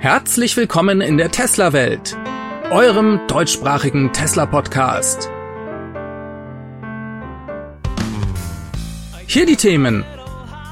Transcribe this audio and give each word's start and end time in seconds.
Herzlich 0.00 0.56
willkommen 0.56 1.02
in 1.02 1.18
der 1.18 1.30
Tesla-Welt, 1.30 2.16
eurem 2.70 3.20
deutschsprachigen 3.28 4.14
Tesla-Podcast. 4.14 5.28
Hier 9.26 9.44
die 9.44 9.56
Themen. 9.56 10.06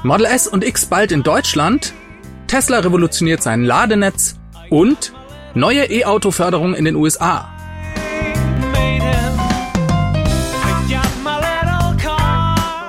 Model 0.01 0.25
S 0.25 0.47
und 0.47 0.63
X 0.63 0.87
bald 0.87 1.11
in 1.11 1.21
Deutschland, 1.21 1.93
Tesla 2.47 2.79
revolutioniert 2.79 3.43
sein 3.43 3.63
Ladenetz 3.63 4.39
und 4.71 5.13
neue 5.53 5.83
E-Auto-Förderung 5.83 6.73
in 6.73 6.85
den 6.85 6.95
USA. 6.95 7.53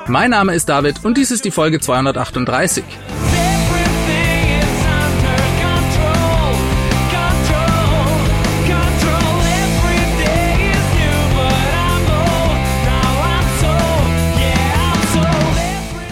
Mein 0.07 0.31
Name 0.31 0.55
ist 0.55 0.71
David 0.71 1.05
und 1.05 1.19
dies 1.19 1.31
ist 1.33 1.45
die 1.45 1.51
Folge 1.51 1.81
238. 1.81 2.83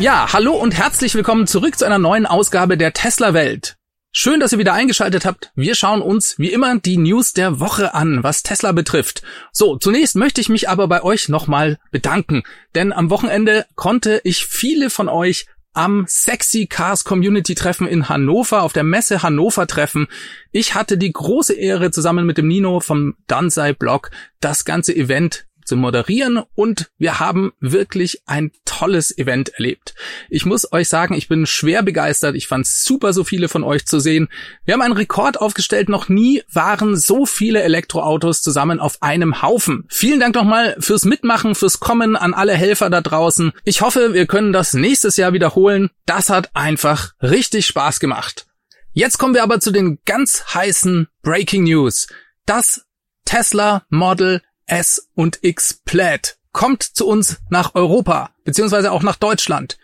Ja, 0.00 0.32
hallo 0.32 0.52
und 0.52 0.76
herzlich 0.76 1.16
willkommen 1.16 1.48
zurück 1.48 1.76
zu 1.76 1.84
einer 1.84 1.98
neuen 1.98 2.24
Ausgabe 2.24 2.76
der 2.78 2.92
Tesla 2.92 3.34
Welt. 3.34 3.78
Schön, 4.12 4.38
dass 4.38 4.52
ihr 4.52 4.60
wieder 4.60 4.72
eingeschaltet 4.72 5.26
habt. 5.26 5.50
Wir 5.56 5.74
schauen 5.74 6.02
uns 6.02 6.38
wie 6.38 6.52
immer 6.52 6.78
die 6.78 6.98
News 6.98 7.32
der 7.32 7.58
Woche 7.58 7.94
an, 7.94 8.22
was 8.22 8.44
Tesla 8.44 8.70
betrifft. 8.70 9.22
So, 9.50 9.76
zunächst 9.76 10.14
möchte 10.14 10.40
ich 10.40 10.48
mich 10.48 10.68
aber 10.68 10.86
bei 10.86 11.02
euch 11.02 11.28
nochmal 11.28 11.80
bedanken, 11.90 12.44
denn 12.76 12.92
am 12.92 13.10
Wochenende 13.10 13.66
konnte 13.74 14.20
ich 14.22 14.46
viele 14.46 14.88
von 14.88 15.08
euch 15.08 15.46
am 15.72 16.04
Sexy 16.06 16.66
Cars 16.66 17.02
Community 17.02 17.56
Treffen 17.56 17.88
in 17.88 18.08
Hannover, 18.08 18.62
auf 18.62 18.72
der 18.72 18.84
Messe 18.84 19.24
Hannover 19.24 19.66
treffen. 19.66 20.06
Ich 20.52 20.76
hatte 20.76 20.96
die 20.96 21.12
große 21.12 21.54
Ehre, 21.54 21.90
zusammen 21.90 22.24
mit 22.24 22.38
dem 22.38 22.46
Nino 22.46 22.78
vom 22.78 23.16
Dansei 23.26 23.72
Blog 23.72 24.12
das 24.38 24.64
ganze 24.64 24.94
Event 24.94 25.47
zu 25.68 25.76
moderieren 25.76 26.42
und 26.54 26.90
wir 26.98 27.20
haben 27.20 27.52
wirklich 27.60 28.22
ein 28.26 28.50
tolles 28.64 29.16
Event 29.16 29.50
erlebt. 29.50 29.94
Ich 30.30 30.44
muss 30.44 30.72
euch 30.72 30.88
sagen, 30.88 31.14
ich 31.14 31.28
bin 31.28 31.46
schwer 31.46 31.82
begeistert. 31.82 32.34
Ich 32.34 32.48
fand 32.48 32.66
super, 32.66 33.12
so 33.12 33.22
viele 33.22 33.48
von 33.48 33.62
euch 33.62 33.86
zu 33.86 34.00
sehen. 34.00 34.28
Wir 34.64 34.74
haben 34.74 34.82
einen 34.82 34.94
Rekord 34.94 35.40
aufgestellt. 35.40 35.88
Noch 35.88 36.08
nie 36.08 36.42
waren 36.52 36.96
so 36.96 37.26
viele 37.26 37.62
Elektroautos 37.62 38.42
zusammen 38.42 38.80
auf 38.80 39.02
einem 39.02 39.42
Haufen. 39.42 39.84
Vielen 39.88 40.20
Dank 40.20 40.34
nochmal 40.34 40.76
fürs 40.80 41.04
Mitmachen, 41.04 41.54
fürs 41.54 41.78
Kommen 41.78 42.16
an 42.16 42.34
alle 42.34 42.54
Helfer 42.54 42.90
da 42.90 43.00
draußen. 43.00 43.52
Ich 43.64 43.82
hoffe, 43.82 44.14
wir 44.14 44.26
können 44.26 44.52
das 44.52 44.72
nächstes 44.72 45.16
Jahr 45.16 45.32
wiederholen. 45.32 45.90
Das 46.06 46.30
hat 46.30 46.50
einfach 46.54 47.12
richtig 47.22 47.66
Spaß 47.66 48.00
gemacht. 48.00 48.46
Jetzt 48.92 49.18
kommen 49.18 49.34
wir 49.34 49.42
aber 49.42 49.60
zu 49.60 49.70
den 49.70 49.98
ganz 50.06 50.54
heißen 50.54 51.08
Breaking 51.22 51.64
News. 51.64 52.08
Das 52.46 52.86
Tesla 53.28 53.84
Model 53.90 54.40
S 54.68 55.08
und 55.14 55.40
X 55.42 55.80
Plaid 55.84 56.38
kommt 56.52 56.82
zu 56.82 57.06
uns 57.06 57.38
nach 57.50 57.74
Europa, 57.74 58.30
beziehungsweise 58.44 58.92
auch 58.92 59.02
nach 59.02 59.16
Deutschland. 59.16 59.78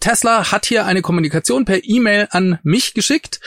Tesla 0.00 0.52
hat 0.52 0.66
hier 0.66 0.86
eine 0.86 1.02
Kommunikation 1.02 1.64
per 1.64 1.84
E-Mail 1.84 2.28
an 2.30 2.58
mich 2.62 2.94
geschickt. 2.94 3.40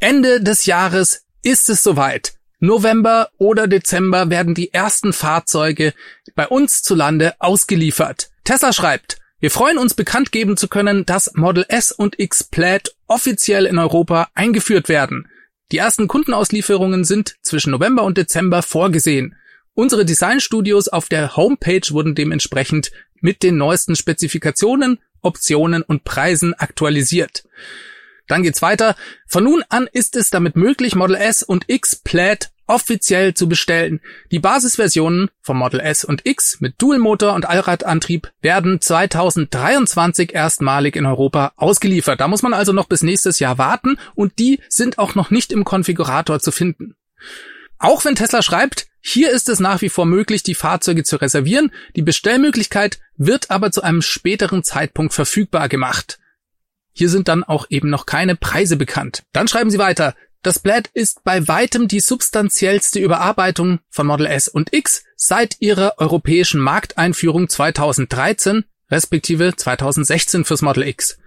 Ende 0.00 0.40
des 0.40 0.66
Jahres 0.66 1.24
ist 1.42 1.68
es 1.70 1.82
soweit. 1.82 2.34
November 2.60 3.30
oder 3.38 3.66
Dezember 3.66 4.30
werden 4.30 4.54
die 4.54 4.72
ersten 4.72 5.12
Fahrzeuge 5.12 5.92
bei 6.34 6.46
uns 6.46 6.82
zu 6.82 6.94
Lande 6.94 7.34
ausgeliefert. 7.38 8.30
Tesla 8.44 8.72
schreibt, 8.72 9.18
wir 9.40 9.50
freuen 9.50 9.78
uns 9.78 9.94
bekannt 9.94 10.32
geben 10.32 10.56
zu 10.56 10.68
können, 10.68 11.04
dass 11.04 11.34
Model 11.34 11.66
S 11.68 11.92
und 11.92 12.18
X 12.18 12.44
Plaid 12.44 12.94
offiziell 13.06 13.66
in 13.66 13.78
Europa 13.78 14.28
eingeführt 14.34 14.88
werden. 14.88 15.28
Die 15.72 15.78
ersten 15.78 16.08
Kundenauslieferungen 16.08 17.04
sind 17.04 17.36
zwischen 17.42 17.70
November 17.70 18.04
und 18.04 18.16
Dezember 18.16 18.62
vorgesehen. 18.62 19.36
Unsere 19.74 20.04
Designstudios 20.04 20.88
auf 20.88 21.08
der 21.08 21.36
Homepage 21.36 21.90
wurden 21.90 22.14
dementsprechend 22.14 22.92
mit 23.20 23.42
den 23.42 23.56
neuesten 23.56 23.96
Spezifikationen, 23.96 25.00
Optionen 25.20 25.82
und 25.82 26.04
Preisen 26.04 26.54
aktualisiert. 26.54 27.44
Dann 28.28 28.42
geht's 28.42 28.62
weiter. 28.62 28.94
Von 29.26 29.44
nun 29.44 29.64
an 29.68 29.88
ist 29.92 30.16
es 30.16 30.30
damit 30.30 30.54
möglich, 30.56 30.94
Model 30.94 31.16
S 31.16 31.42
und 31.42 31.64
X 31.66 31.96
Plaid 31.96 32.50
offiziell 32.66 33.34
zu 33.34 33.48
bestellen. 33.48 34.00
Die 34.30 34.38
Basisversionen 34.38 35.28
vom 35.42 35.58
Model 35.58 35.80
S 35.80 36.04
und 36.04 36.24
X 36.24 36.60
mit 36.60 36.80
Dualmotor 36.80 37.34
und 37.34 37.46
Allradantrieb 37.46 38.32
werden 38.40 38.80
2023 38.80 40.32
erstmalig 40.32 40.96
in 40.96 41.04
Europa 41.04 41.52
ausgeliefert. 41.56 42.20
Da 42.20 42.28
muss 42.28 42.42
man 42.42 42.54
also 42.54 42.72
noch 42.72 42.86
bis 42.86 43.02
nächstes 43.02 43.38
Jahr 43.40 43.58
warten 43.58 43.98
und 44.14 44.38
die 44.38 44.60
sind 44.68 44.98
auch 44.98 45.14
noch 45.14 45.30
nicht 45.30 45.52
im 45.52 45.64
Konfigurator 45.64 46.40
zu 46.40 46.52
finden. 46.52 46.94
Auch 47.84 48.06
wenn 48.06 48.14
Tesla 48.14 48.40
schreibt, 48.40 48.86
hier 49.02 49.30
ist 49.30 49.50
es 49.50 49.60
nach 49.60 49.82
wie 49.82 49.90
vor 49.90 50.06
möglich, 50.06 50.42
die 50.42 50.54
Fahrzeuge 50.54 51.04
zu 51.04 51.16
reservieren, 51.16 51.70
die 51.96 52.00
Bestellmöglichkeit 52.00 52.98
wird 53.18 53.50
aber 53.50 53.72
zu 53.72 53.82
einem 53.82 54.00
späteren 54.00 54.64
Zeitpunkt 54.64 55.12
verfügbar 55.12 55.68
gemacht. 55.68 56.18
Hier 56.94 57.10
sind 57.10 57.28
dann 57.28 57.44
auch 57.44 57.66
eben 57.68 57.90
noch 57.90 58.06
keine 58.06 58.36
Preise 58.36 58.78
bekannt. 58.78 59.24
Dann 59.34 59.48
schreiben 59.48 59.70
sie 59.70 59.76
weiter, 59.76 60.14
das 60.40 60.60
Blatt 60.60 60.88
ist 60.94 61.24
bei 61.24 61.46
weitem 61.46 61.86
die 61.86 62.00
substanziellste 62.00 63.00
Überarbeitung 63.00 63.80
von 63.90 64.06
Model 64.06 64.28
S 64.28 64.48
und 64.48 64.72
X 64.72 65.04
seit 65.14 65.56
ihrer 65.60 65.98
europäischen 65.98 66.60
Markteinführung 66.60 67.50
2013 67.50 68.64
respektive 68.90 69.56
2016 69.56 70.46
fürs 70.46 70.62
Model 70.62 70.84
X. 70.84 71.18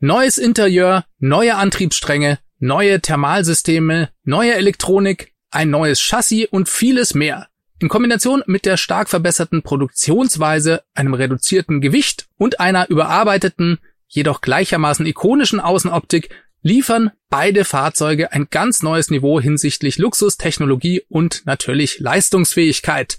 Neues 0.00 0.36
Interieur, 0.36 1.06
neue 1.18 1.54
Antriebsstränge, 1.54 2.40
neue 2.58 3.00
Thermalsysteme, 3.00 4.10
neue 4.24 4.52
Elektronik, 4.52 5.33
ein 5.54 5.70
neues 5.70 6.00
Chassis 6.00 6.46
und 6.50 6.68
vieles 6.68 7.14
mehr. 7.14 7.48
In 7.80 7.88
Kombination 7.88 8.42
mit 8.46 8.66
der 8.66 8.76
stark 8.76 9.08
verbesserten 9.08 9.62
Produktionsweise, 9.62 10.82
einem 10.94 11.14
reduzierten 11.14 11.80
Gewicht 11.80 12.26
und 12.36 12.60
einer 12.60 12.88
überarbeiteten, 12.88 13.78
jedoch 14.08 14.40
gleichermaßen 14.40 15.06
ikonischen 15.06 15.60
Außenoptik 15.60 16.30
liefern 16.62 17.10
beide 17.28 17.64
Fahrzeuge 17.64 18.32
ein 18.32 18.48
ganz 18.50 18.82
neues 18.82 19.10
Niveau 19.10 19.40
hinsichtlich 19.40 19.98
Luxus, 19.98 20.38
Technologie 20.38 21.02
und 21.08 21.42
natürlich 21.44 22.00
Leistungsfähigkeit. 22.00 23.18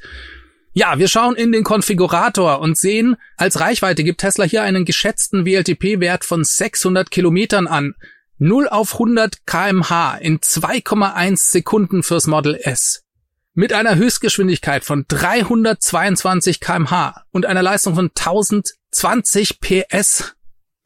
Ja, 0.74 1.00
wir 1.00 1.08
schauen 1.08 1.36
in 1.36 1.52
den 1.52 1.64
Konfigurator 1.64 2.60
und 2.60 2.78
sehen, 2.78 3.16
als 3.38 3.60
Reichweite 3.62 4.04
gibt 4.04 4.22
Tesla 4.22 4.44
hier 4.44 4.64
einen 4.64 4.84
geschätzten 4.84 5.46
WLTP-Wert 5.46 6.26
von 6.26 6.44
600 6.44 7.12
Kilometern 7.12 7.68
an. 7.68 7.96
0 8.38 8.68
auf 8.68 8.94
100 8.94 9.46
kmh 9.46 10.18
in 10.18 10.40
2,1 10.40 11.52
Sekunden 11.52 12.04
fürs 12.04 12.28
Model 12.28 12.56
S. 12.56 13.04
Mit 13.54 13.72
einer 13.72 13.96
Höchstgeschwindigkeit 13.96 14.84
von 14.84 15.06
322 15.08 16.60
kmh 16.60 17.24
und 17.32 17.46
einer 17.46 17.64
Leistung 17.64 17.96
von 17.96 18.12
1020 18.14 19.62
PS. 19.62 20.36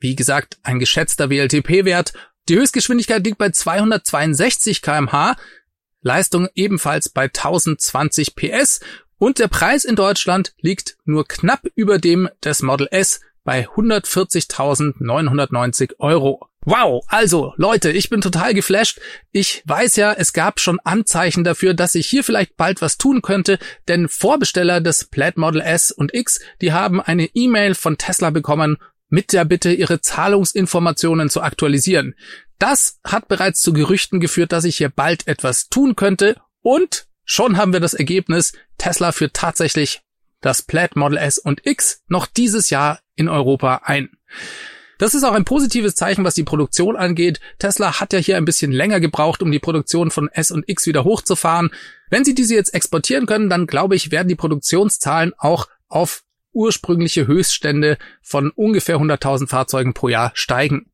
Wie 0.00 0.16
gesagt, 0.16 0.58
ein 0.64 0.80
geschätzter 0.80 1.30
WLTP-Wert. 1.30 2.14
Die 2.48 2.56
Höchstgeschwindigkeit 2.56 3.24
liegt 3.24 3.38
bei 3.38 3.50
262 3.50 4.82
kmh, 4.82 5.36
Leistung 6.02 6.48
ebenfalls 6.56 7.10
bei 7.10 7.26
1020 7.26 8.34
PS 8.34 8.80
und 9.18 9.38
der 9.38 9.46
Preis 9.46 9.84
in 9.84 9.94
Deutschland 9.94 10.52
liegt 10.60 10.96
nur 11.04 11.28
knapp 11.28 11.68
über 11.76 12.00
dem 12.00 12.28
des 12.42 12.62
Model 12.62 12.88
S 12.90 13.20
bei 13.44 13.68
140.990 13.68 16.00
Euro. 16.00 16.49
Wow, 16.66 17.04
also 17.08 17.54
Leute, 17.56 17.90
ich 17.90 18.10
bin 18.10 18.20
total 18.20 18.52
geflasht. 18.52 19.00
Ich 19.32 19.62
weiß 19.64 19.96
ja, 19.96 20.12
es 20.12 20.34
gab 20.34 20.60
schon 20.60 20.78
Anzeichen 20.80 21.42
dafür, 21.42 21.72
dass 21.72 21.92
sich 21.92 22.06
hier 22.06 22.22
vielleicht 22.22 22.56
bald 22.58 22.82
was 22.82 22.98
tun 22.98 23.22
könnte, 23.22 23.58
denn 23.88 24.10
Vorbesteller 24.10 24.82
des 24.82 25.06
Plaid 25.06 25.38
Model 25.38 25.62
S 25.62 25.90
und 25.90 26.14
X, 26.14 26.38
die 26.60 26.72
haben 26.74 27.00
eine 27.00 27.30
E-Mail 27.32 27.74
von 27.74 27.96
Tesla 27.96 28.28
bekommen 28.28 28.76
mit 29.08 29.32
der 29.32 29.46
Bitte, 29.46 29.72
ihre 29.72 30.02
Zahlungsinformationen 30.02 31.30
zu 31.30 31.40
aktualisieren. 31.40 32.14
Das 32.58 33.00
hat 33.04 33.28
bereits 33.28 33.62
zu 33.62 33.72
Gerüchten 33.72 34.20
geführt, 34.20 34.52
dass 34.52 34.64
sich 34.64 34.76
hier 34.76 34.90
bald 34.90 35.26
etwas 35.26 35.70
tun 35.70 35.96
könnte 35.96 36.36
und 36.60 37.06
schon 37.24 37.56
haben 37.56 37.72
wir 37.72 37.80
das 37.80 37.94
Ergebnis. 37.94 38.52
Tesla 38.76 39.12
führt 39.12 39.32
tatsächlich 39.32 40.02
das 40.42 40.60
Plaid 40.60 40.94
Model 40.94 41.16
S 41.16 41.38
und 41.38 41.66
X 41.66 42.02
noch 42.06 42.26
dieses 42.26 42.68
Jahr 42.68 43.00
in 43.14 43.30
Europa 43.30 43.80
ein. 43.84 44.10
Das 45.00 45.14
ist 45.14 45.24
auch 45.24 45.32
ein 45.32 45.46
positives 45.46 45.94
Zeichen, 45.94 46.24
was 46.24 46.34
die 46.34 46.44
Produktion 46.44 46.94
angeht. 46.94 47.40
Tesla 47.58 48.00
hat 48.00 48.12
ja 48.12 48.18
hier 48.18 48.36
ein 48.36 48.44
bisschen 48.44 48.70
länger 48.70 49.00
gebraucht, 49.00 49.42
um 49.42 49.50
die 49.50 49.58
Produktion 49.58 50.10
von 50.10 50.28
S 50.28 50.50
und 50.50 50.68
X 50.68 50.86
wieder 50.86 51.04
hochzufahren. 51.04 51.70
Wenn 52.10 52.22
sie 52.22 52.34
diese 52.34 52.54
jetzt 52.54 52.74
exportieren 52.74 53.24
können, 53.24 53.48
dann 53.48 53.66
glaube 53.66 53.96
ich, 53.96 54.10
werden 54.10 54.28
die 54.28 54.34
Produktionszahlen 54.34 55.32
auch 55.38 55.68
auf 55.88 56.22
ursprüngliche 56.52 57.26
Höchststände 57.26 57.96
von 58.20 58.50
ungefähr 58.50 58.98
100.000 58.98 59.48
Fahrzeugen 59.48 59.94
pro 59.94 60.08
Jahr 60.08 60.32
steigen. 60.34 60.92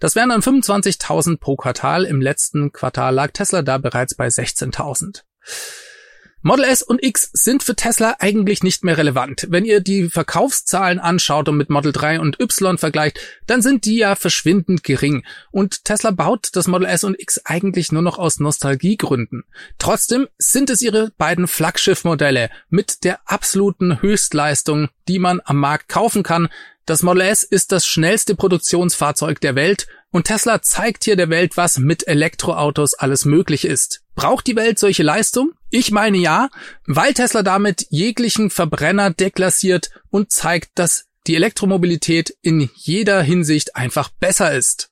Das 0.00 0.16
wären 0.16 0.30
dann 0.30 0.40
25.000 0.40 1.38
pro 1.38 1.54
Quartal. 1.54 2.04
Im 2.04 2.20
letzten 2.20 2.72
Quartal 2.72 3.14
lag 3.14 3.30
Tesla 3.30 3.62
da 3.62 3.78
bereits 3.78 4.16
bei 4.16 4.26
16.000. 4.26 5.22
Model 6.44 6.64
S 6.64 6.82
und 6.82 7.04
X 7.04 7.30
sind 7.32 7.62
für 7.62 7.76
Tesla 7.76 8.16
eigentlich 8.18 8.64
nicht 8.64 8.82
mehr 8.82 8.98
relevant. 8.98 9.46
Wenn 9.48 9.64
ihr 9.64 9.78
die 9.78 10.10
Verkaufszahlen 10.10 10.98
anschaut 10.98 11.48
und 11.48 11.56
mit 11.56 11.70
Model 11.70 11.92
3 11.92 12.18
und 12.18 12.40
Y 12.40 12.78
vergleicht, 12.78 13.20
dann 13.46 13.62
sind 13.62 13.84
die 13.84 13.98
ja 13.98 14.16
verschwindend 14.16 14.82
gering. 14.82 15.24
Und 15.52 15.84
Tesla 15.84 16.10
baut 16.10 16.48
das 16.54 16.66
Model 16.66 16.88
S 16.88 17.04
und 17.04 17.20
X 17.20 17.40
eigentlich 17.44 17.92
nur 17.92 18.02
noch 18.02 18.18
aus 18.18 18.40
Nostalgiegründen. 18.40 19.44
Trotzdem 19.78 20.26
sind 20.36 20.68
es 20.68 20.82
ihre 20.82 21.12
beiden 21.16 21.46
Flaggschiffmodelle 21.46 22.50
mit 22.70 23.04
der 23.04 23.20
absoluten 23.24 24.02
Höchstleistung, 24.02 24.88
die 25.06 25.20
man 25.20 25.40
am 25.44 25.58
Markt 25.58 25.88
kaufen 25.88 26.24
kann. 26.24 26.48
Das 26.86 27.04
Model 27.04 27.22
S 27.22 27.44
ist 27.44 27.70
das 27.70 27.86
schnellste 27.86 28.34
Produktionsfahrzeug 28.34 29.40
der 29.40 29.54
Welt 29.54 29.86
und 30.10 30.26
Tesla 30.26 30.60
zeigt 30.60 31.04
hier 31.04 31.14
der 31.14 31.30
Welt, 31.30 31.56
was 31.56 31.78
mit 31.78 32.08
Elektroautos 32.08 32.94
alles 32.94 33.24
möglich 33.24 33.64
ist. 33.64 34.01
Braucht 34.14 34.46
die 34.46 34.56
Welt 34.56 34.78
solche 34.78 35.02
Leistung? 35.02 35.52
Ich 35.70 35.90
meine 35.90 36.18
ja, 36.18 36.50
weil 36.86 37.14
Tesla 37.14 37.42
damit 37.42 37.86
jeglichen 37.90 38.50
Verbrenner 38.50 39.10
deklassiert 39.10 39.90
und 40.10 40.30
zeigt, 40.30 40.70
dass 40.74 41.06
die 41.26 41.36
Elektromobilität 41.36 42.36
in 42.42 42.68
jeder 42.74 43.22
Hinsicht 43.22 43.76
einfach 43.76 44.08
besser 44.08 44.52
ist. 44.52 44.90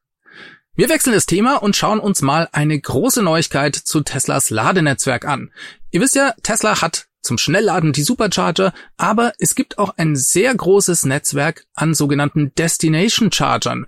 Wir 0.75 0.89
wechseln 0.89 1.13
das 1.13 1.27
Thema 1.27 1.57
und 1.57 1.77
schauen 1.77 2.01
uns 2.01 2.23
mal 2.23 2.49
eine 2.53 2.79
große 2.81 3.23
Neuigkeit 3.23 3.75
zu 3.75 4.01
Teslas 4.01 4.51
Ladenetzwerk 4.51 5.27
an. 5.27 5.51
Ihr 5.91 6.01
wisst 6.01 6.15
ja, 6.15 6.35
Tesla 6.43 6.81
hat 6.81 7.07
zum 7.21 7.37
Schnellladen 7.37 7.93
die 7.93 8.03
Supercharger, 8.03 8.73
aber 8.97 9.35
es 9.39 9.55
gibt 9.55 9.79
auch 9.79 9.95
ein 9.99 10.17
sehr 10.17 10.55
großes 10.55 11.05
Netzwerk 11.05 11.67
an 11.75 11.93
sogenannten 11.93 12.55
Destination 12.55 13.31
Chargern. 13.31 13.87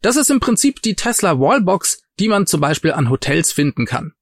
Das 0.00 0.16
ist 0.16 0.30
im 0.30 0.40
Prinzip 0.40 0.82
die 0.82 0.96
Tesla 0.96 1.38
Wallbox, 1.38 2.02
die 2.18 2.28
man 2.28 2.48
zum 2.48 2.60
Beispiel 2.60 2.92
an 2.92 3.08
Hotels 3.08 3.52
finden 3.52 3.86
kann. 3.86 4.14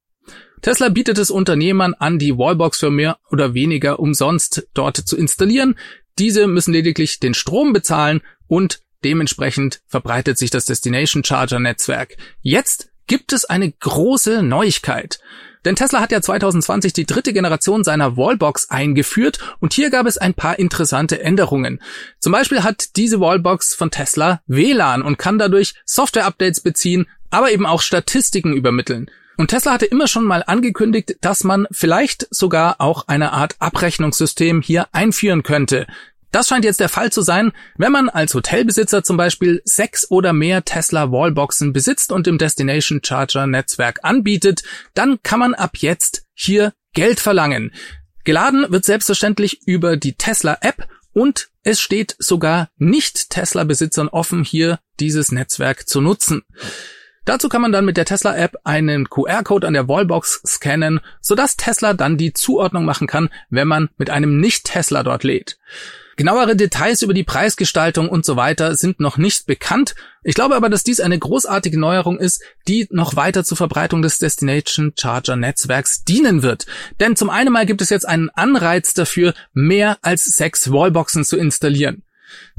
Tesla 0.62 0.88
bietet 0.88 1.18
es 1.18 1.30
Unternehmern 1.30 1.94
an, 1.94 2.18
die 2.18 2.36
Wallbox 2.36 2.78
für 2.78 2.90
mehr 2.90 3.18
oder 3.30 3.54
weniger 3.54 3.98
umsonst 3.98 4.68
dort 4.74 4.96
zu 4.96 5.16
installieren. 5.16 5.76
Diese 6.18 6.46
müssen 6.46 6.72
lediglich 6.72 7.20
den 7.20 7.34
Strom 7.34 7.72
bezahlen 7.72 8.20
und 8.46 8.82
dementsprechend 9.04 9.80
verbreitet 9.86 10.38
sich 10.38 10.50
das 10.50 10.66
Destination 10.66 11.24
Charger 11.24 11.58
Netzwerk. 11.58 12.16
Jetzt 12.42 12.90
gibt 13.06 13.32
es 13.32 13.44
eine 13.44 13.72
große 13.72 14.42
Neuigkeit. 14.42 15.18
Denn 15.64 15.76
Tesla 15.76 16.00
hat 16.00 16.12
ja 16.12 16.22
2020 16.22 16.92
die 16.92 17.06
dritte 17.06 17.32
Generation 17.32 17.84
seiner 17.84 18.16
Wallbox 18.16 18.70
eingeführt 18.70 19.38
und 19.60 19.74
hier 19.74 19.90
gab 19.90 20.06
es 20.06 20.16
ein 20.16 20.32
paar 20.32 20.58
interessante 20.58 21.22
Änderungen. 21.22 21.82
Zum 22.18 22.32
Beispiel 22.32 22.62
hat 22.62 22.96
diese 22.96 23.20
Wallbox 23.20 23.74
von 23.74 23.90
Tesla 23.90 24.40
WLAN 24.46 25.02
und 25.02 25.18
kann 25.18 25.38
dadurch 25.38 25.74
Software-Updates 25.84 26.60
beziehen, 26.60 27.08
aber 27.28 27.52
eben 27.52 27.66
auch 27.66 27.82
Statistiken 27.82 28.54
übermitteln. 28.54 29.10
Und 29.40 29.48
Tesla 29.48 29.72
hatte 29.72 29.86
immer 29.86 30.06
schon 30.06 30.26
mal 30.26 30.44
angekündigt, 30.46 31.16
dass 31.22 31.44
man 31.44 31.66
vielleicht 31.70 32.28
sogar 32.30 32.78
auch 32.78 33.08
eine 33.08 33.32
Art 33.32 33.56
Abrechnungssystem 33.58 34.60
hier 34.60 34.88
einführen 34.92 35.42
könnte. 35.42 35.86
Das 36.30 36.46
scheint 36.46 36.62
jetzt 36.62 36.78
der 36.78 36.90
Fall 36.90 37.10
zu 37.10 37.22
sein, 37.22 37.52
wenn 37.78 37.90
man 37.90 38.10
als 38.10 38.34
Hotelbesitzer 38.34 39.02
zum 39.02 39.16
Beispiel 39.16 39.62
sechs 39.64 40.10
oder 40.10 40.34
mehr 40.34 40.66
Tesla 40.66 41.10
Wallboxen 41.10 41.72
besitzt 41.72 42.12
und 42.12 42.26
im 42.26 42.36
Destination 42.36 43.00
Charger 43.02 43.46
Netzwerk 43.46 44.00
anbietet, 44.02 44.62
dann 44.92 45.22
kann 45.22 45.40
man 45.40 45.54
ab 45.54 45.78
jetzt 45.78 46.26
hier 46.34 46.74
Geld 46.92 47.18
verlangen. 47.18 47.72
Geladen 48.24 48.66
wird 48.68 48.84
selbstverständlich 48.84 49.66
über 49.66 49.96
die 49.96 50.16
Tesla 50.16 50.58
App 50.60 50.86
und 51.14 51.48
es 51.62 51.80
steht 51.80 52.14
sogar 52.18 52.68
nicht 52.76 53.30
Tesla-Besitzern 53.30 54.08
offen, 54.08 54.44
hier 54.44 54.80
dieses 55.00 55.32
Netzwerk 55.32 55.88
zu 55.88 56.02
nutzen. 56.02 56.42
Dazu 57.30 57.48
kann 57.48 57.62
man 57.62 57.70
dann 57.70 57.84
mit 57.84 57.96
der 57.96 58.06
Tesla-App 58.06 58.56
einen 58.64 59.08
QR-Code 59.08 59.64
an 59.64 59.74
der 59.74 59.86
Wallbox 59.86 60.42
scannen, 60.44 60.98
sodass 61.20 61.56
Tesla 61.56 61.94
dann 61.94 62.16
die 62.16 62.32
Zuordnung 62.32 62.84
machen 62.84 63.06
kann, 63.06 63.30
wenn 63.50 63.68
man 63.68 63.88
mit 63.98 64.10
einem 64.10 64.40
Nicht-Tesla 64.40 65.04
dort 65.04 65.22
lädt. 65.22 65.56
Genauere 66.16 66.56
Details 66.56 67.02
über 67.02 67.14
die 67.14 67.22
Preisgestaltung 67.22 68.08
und 68.08 68.24
so 68.24 68.34
weiter 68.34 68.74
sind 68.74 68.98
noch 68.98 69.16
nicht 69.16 69.46
bekannt. 69.46 69.94
Ich 70.24 70.34
glaube 70.34 70.56
aber, 70.56 70.68
dass 70.68 70.82
dies 70.82 70.98
eine 70.98 71.20
großartige 71.20 71.78
Neuerung 71.78 72.18
ist, 72.18 72.42
die 72.66 72.88
noch 72.90 73.14
weiter 73.14 73.44
zur 73.44 73.56
Verbreitung 73.56 74.02
des 74.02 74.18
Destination 74.18 74.94
Charger 74.98 75.36
Netzwerks 75.36 76.02
dienen 76.02 76.42
wird. 76.42 76.66
Denn 76.98 77.14
zum 77.14 77.30
einen 77.30 77.52
mal 77.52 77.64
gibt 77.64 77.80
es 77.80 77.90
jetzt 77.90 78.08
einen 78.08 78.30
Anreiz 78.30 78.92
dafür, 78.92 79.34
mehr 79.52 79.98
als 80.02 80.24
sechs 80.24 80.72
Wallboxen 80.72 81.24
zu 81.24 81.36
installieren. 81.36 82.02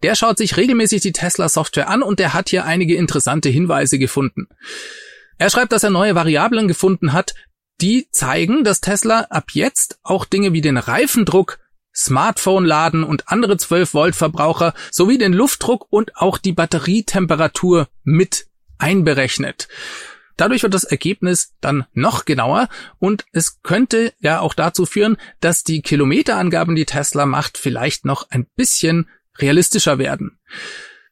Der 0.06 0.14
schaut 0.14 0.38
sich 0.38 0.56
regelmäßig 0.56 1.02
die 1.02 1.14
Tesla 1.14 1.50
Software 1.50 1.90
an 1.90 2.04
und 2.04 2.20
der 2.20 2.36
hat 2.36 2.50
hier 2.50 2.64
einige 2.64 2.96
interessante 2.96 3.50
Hinweise 3.50 3.98
gefunden. 3.98 4.48
Er 5.40 5.50
schreibt, 5.50 5.72
dass 5.72 5.84
er 5.84 5.90
neue 5.90 6.14
Variablen 6.14 6.68
gefunden 6.68 7.12
hat, 7.12 7.34
die 7.82 8.08
zeigen, 8.12 8.64
dass 8.64 8.82
Tesla 8.82 9.22
ab 9.32 9.46
jetzt 9.54 9.98
auch 10.04 10.26
Dinge 10.26 10.54
wie 10.54 10.62
den 10.62 10.78
Reifendruck, 10.78 11.58
Smartphone-Laden 11.96 13.04
und 13.04 13.30
andere 13.30 13.56
12-Volt-Verbraucher 13.56 14.76
sowie 14.92 15.18
den 15.18 15.34
Luftdruck 15.34 15.88
und 15.90 16.16
auch 16.18 16.38
die 16.38 16.54
Batterietemperatur 16.54 17.88
mit 18.04 18.46
einberechnet. 18.78 19.68
Dadurch 20.38 20.62
wird 20.62 20.76
das 20.76 20.84
Ergebnis 20.84 21.56
dann 21.62 21.88
noch 21.94 22.26
genauer 22.26 22.70
und 23.00 23.26
es 23.32 23.64
könnte 23.64 24.14
ja 24.20 24.40
auch 24.40 24.54
dazu 24.54 24.86
führen, 24.86 25.18
dass 25.40 25.64
die 25.64 25.82
Kilometerangaben, 25.82 26.76
die 26.76 26.86
Tesla 26.86 27.26
macht, 27.26 27.58
vielleicht 27.58 28.06
noch 28.06 28.30
ein 28.30 28.46
bisschen 28.56 29.10
realistischer 29.40 29.98
werden. 29.98 30.40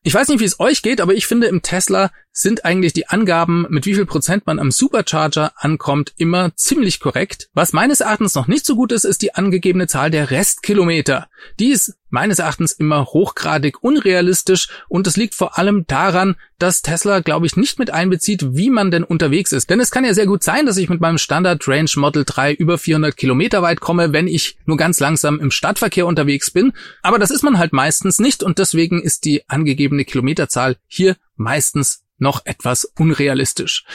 Ich 0.03 0.13
weiß 0.13 0.27
nicht, 0.27 0.39
wie 0.39 0.46
es 0.46 0.60
euch 0.60 0.82
geht, 0.82 1.00
aber 1.00 1.13
ich 1.13 1.27
finde, 1.27 1.48
im 1.48 1.62
Tesla 1.62 2.12
sind 2.34 2.66
eigentlich 2.66 2.94
die 2.94 3.08
Angaben, 3.08 3.68
mit 3.70 3.86
wie 3.86 3.94
viel 3.94 4.08
Prozent 4.08 4.48
man 4.48 4.58
am 4.60 4.72
Supercharger 4.72 5.54
ankommt, 5.56 6.13
immer 6.18 6.54
ziemlich 6.56 7.00
korrekt. 7.00 7.50
Was 7.54 7.74
meines 7.74 8.02
Erachtens 8.02 8.34
noch 8.34 8.48
nicht 8.48 8.66
so 8.66 8.75
gut 8.75 8.92
ist, 8.92 9.06
ist 9.06 9.22
die 9.22 9.36
angegebene 9.36 9.88
Zahl 9.88 10.10
der 10.10 10.32
Restkilometer. 10.32 11.28
Die 11.60 11.70
ist 11.70 11.96
meines 12.10 12.40
Erachtens 12.40 12.72
immer 12.72 13.06
hochgradig 13.06 13.84
unrealistisch 13.84 14.68
und 14.88 15.06
es 15.06 15.16
liegt 15.16 15.36
vor 15.36 15.58
allem 15.60 15.86
daran, 15.88 16.36
dass 16.58 16.82
Tesla, 16.82 17.20
glaube 17.20 17.46
ich, 17.46 17.56
nicht 17.56 17.78
mit 17.78 17.92
einbezieht, 17.92 18.56
wie 18.56 18.70
man 18.70 18.90
denn 18.90 19.04
unterwegs 19.04 19.52
ist. 19.52 19.70
Denn 19.70 19.80
es 19.80 19.92
kann 19.92 20.06
ja 20.06 20.13
sehr 20.13 20.25
gut 20.25 20.44
sein, 20.44 20.66
dass 20.66 20.78
ich 20.78 20.90
mit 20.90 21.02
meinem 21.02 21.18
Standard 21.18 21.68
Range 21.68 21.90
Model 21.98 22.24
3 22.25 22.54
über 22.54 22.78
400 22.78 23.16
Kilometer 23.16 23.62
weit 23.62 23.80
komme, 23.80 24.12
wenn 24.12 24.28
ich 24.28 24.58
nur 24.66 24.78
ganz 24.78 25.00
langsam 25.00 25.40
im 25.40 25.52
Stadtverkehr 25.52 26.08
unterwegs 26.08 26.52
bin. 26.52 26.74
Aber 27.04 27.20
das 27.20 27.32
ist 27.32 27.44
man 27.44 27.60
halt 27.60 27.74
meistens 27.74 28.18
nicht 28.20 28.42
und 28.42 28.58
deswegen 28.58 29.02
ist 29.02 29.25
die 29.25 29.48
angegebene 29.50 30.06
Kilometerzahl 30.06 30.78
hier 30.88 31.16
meistens 31.36 32.04
noch 32.17 32.46
etwas 32.46 32.86
unrealistisch. 32.98 33.86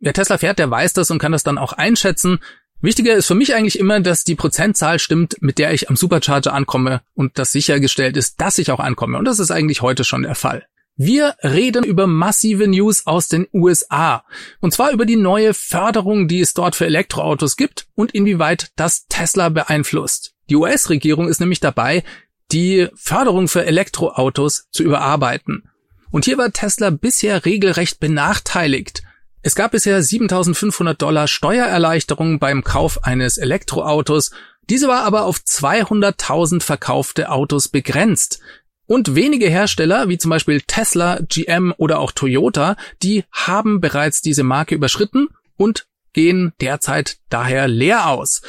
Wer 0.00 0.12
Tesla 0.12 0.38
fährt, 0.38 0.58
der 0.58 0.70
weiß 0.70 0.94
das 0.94 1.10
und 1.10 1.18
kann 1.18 1.32
das 1.32 1.44
dann 1.44 1.58
auch 1.58 1.72
einschätzen. 1.72 2.40
Wichtiger 2.80 3.14
ist 3.14 3.26
für 3.26 3.36
mich 3.36 3.54
eigentlich 3.54 3.78
immer, 3.78 4.00
dass 4.00 4.24
die 4.24 4.34
Prozentzahl 4.34 4.98
stimmt, 4.98 5.36
mit 5.40 5.58
der 5.58 5.72
ich 5.72 5.88
am 5.88 5.96
Supercharger 5.96 6.52
ankomme 6.52 7.02
und 7.14 7.38
dass 7.38 7.52
sichergestellt 7.52 8.16
ist, 8.16 8.40
dass 8.40 8.58
ich 8.58 8.72
auch 8.72 8.80
ankomme. 8.80 9.18
Und 9.18 9.24
das 9.24 9.38
ist 9.38 9.52
eigentlich 9.52 9.82
heute 9.82 10.02
schon 10.02 10.22
der 10.22 10.34
Fall. 10.34 10.66
Wir 10.96 11.36
reden 11.42 11.84
über 11.84 12.06
massive 12.06 12.68
News 12.68 13.06
aus 13.06 13.28
den 13.28 13.46
USA. 13.54 14.24
Und 14.60 14.74
zwar 14.74 14.92
über 14.92 15.06
die 15.06 15.16
neue 15.16 15.54
Förderung, 15.54 16.28
die 16.28 16.40
es 16.40 16.52
dort 16.52 16.76
für 16.76 16.84
Elektroautos 16.84 17.56
gibt 17.56 17.86
und 17.94 18.12
inwieweit 18.12 18.72
das 18.76 19.06
Tesla 19.06 19.48
beeinflusst. 19.48 20.34
Die 20.50 20.56
US-Regierung 20.56 21.28
ist 21.28 21.40
nämlich 21.40 21.60
dabei, 21.60 22.04
die 22.50 22.88
Förderung 22.94 23.48
für 23.48 23.64
Elektroautos 23.64 24.68
zu 24.70 24.82
überarbeiten. 24.82 25.70
Und 26.12 26.26
hier 26.26 26.38
war 26.38 26.52
Tesla 26.52 26.90
bisher 26.90 27.44
regelrecht 27.44 27.98
benachteiligt. 27.98 29.02
Es 29.40 29.56
gab 29.56 29.72
bisher 29.72 30.00
7500 30.00 31.00
Dollar 31.00 31.26
Steuererleichterung 31.26 32.38
beim 32.38 32.62
Kauf 32.62 33.02
eines 33.02 33.38
Elektroautos. 33.38 34.30
Diese 34.68 34.86
war 34.86 35.02
aber 35.04 35.24
auf 35.24 35.38
200.000 35.38 36.62
verkaufte 36.62 37.30
Autos 37.30 37.68
begrenzt. 37.68 38.40
Und 38.86 39.14
wenige 39.14 39.48
Hersteller, 39.48 40.08
wie 40.10 40.18
zum 40.18 40.28
Beispiel 40.28 40.60
Tesla, 40.60 41.18
GM 41.28 41.74
oder 41.78 41.98
auch 41.98 42.12
Toyota, 42.12 42.76
die 43.02 43.24
haben 43.32 43.80
bereits 43.80 44.20
diese 44.20 44.42
Marke 44.42 44.74
überschritten 44.74 45.28
und 45.56 45.86
gehen 46.12 46.52
derzeit 46.60 47.16
daher 47.30 47.68
leer 47.68 48.08
aus. 48.08 48.42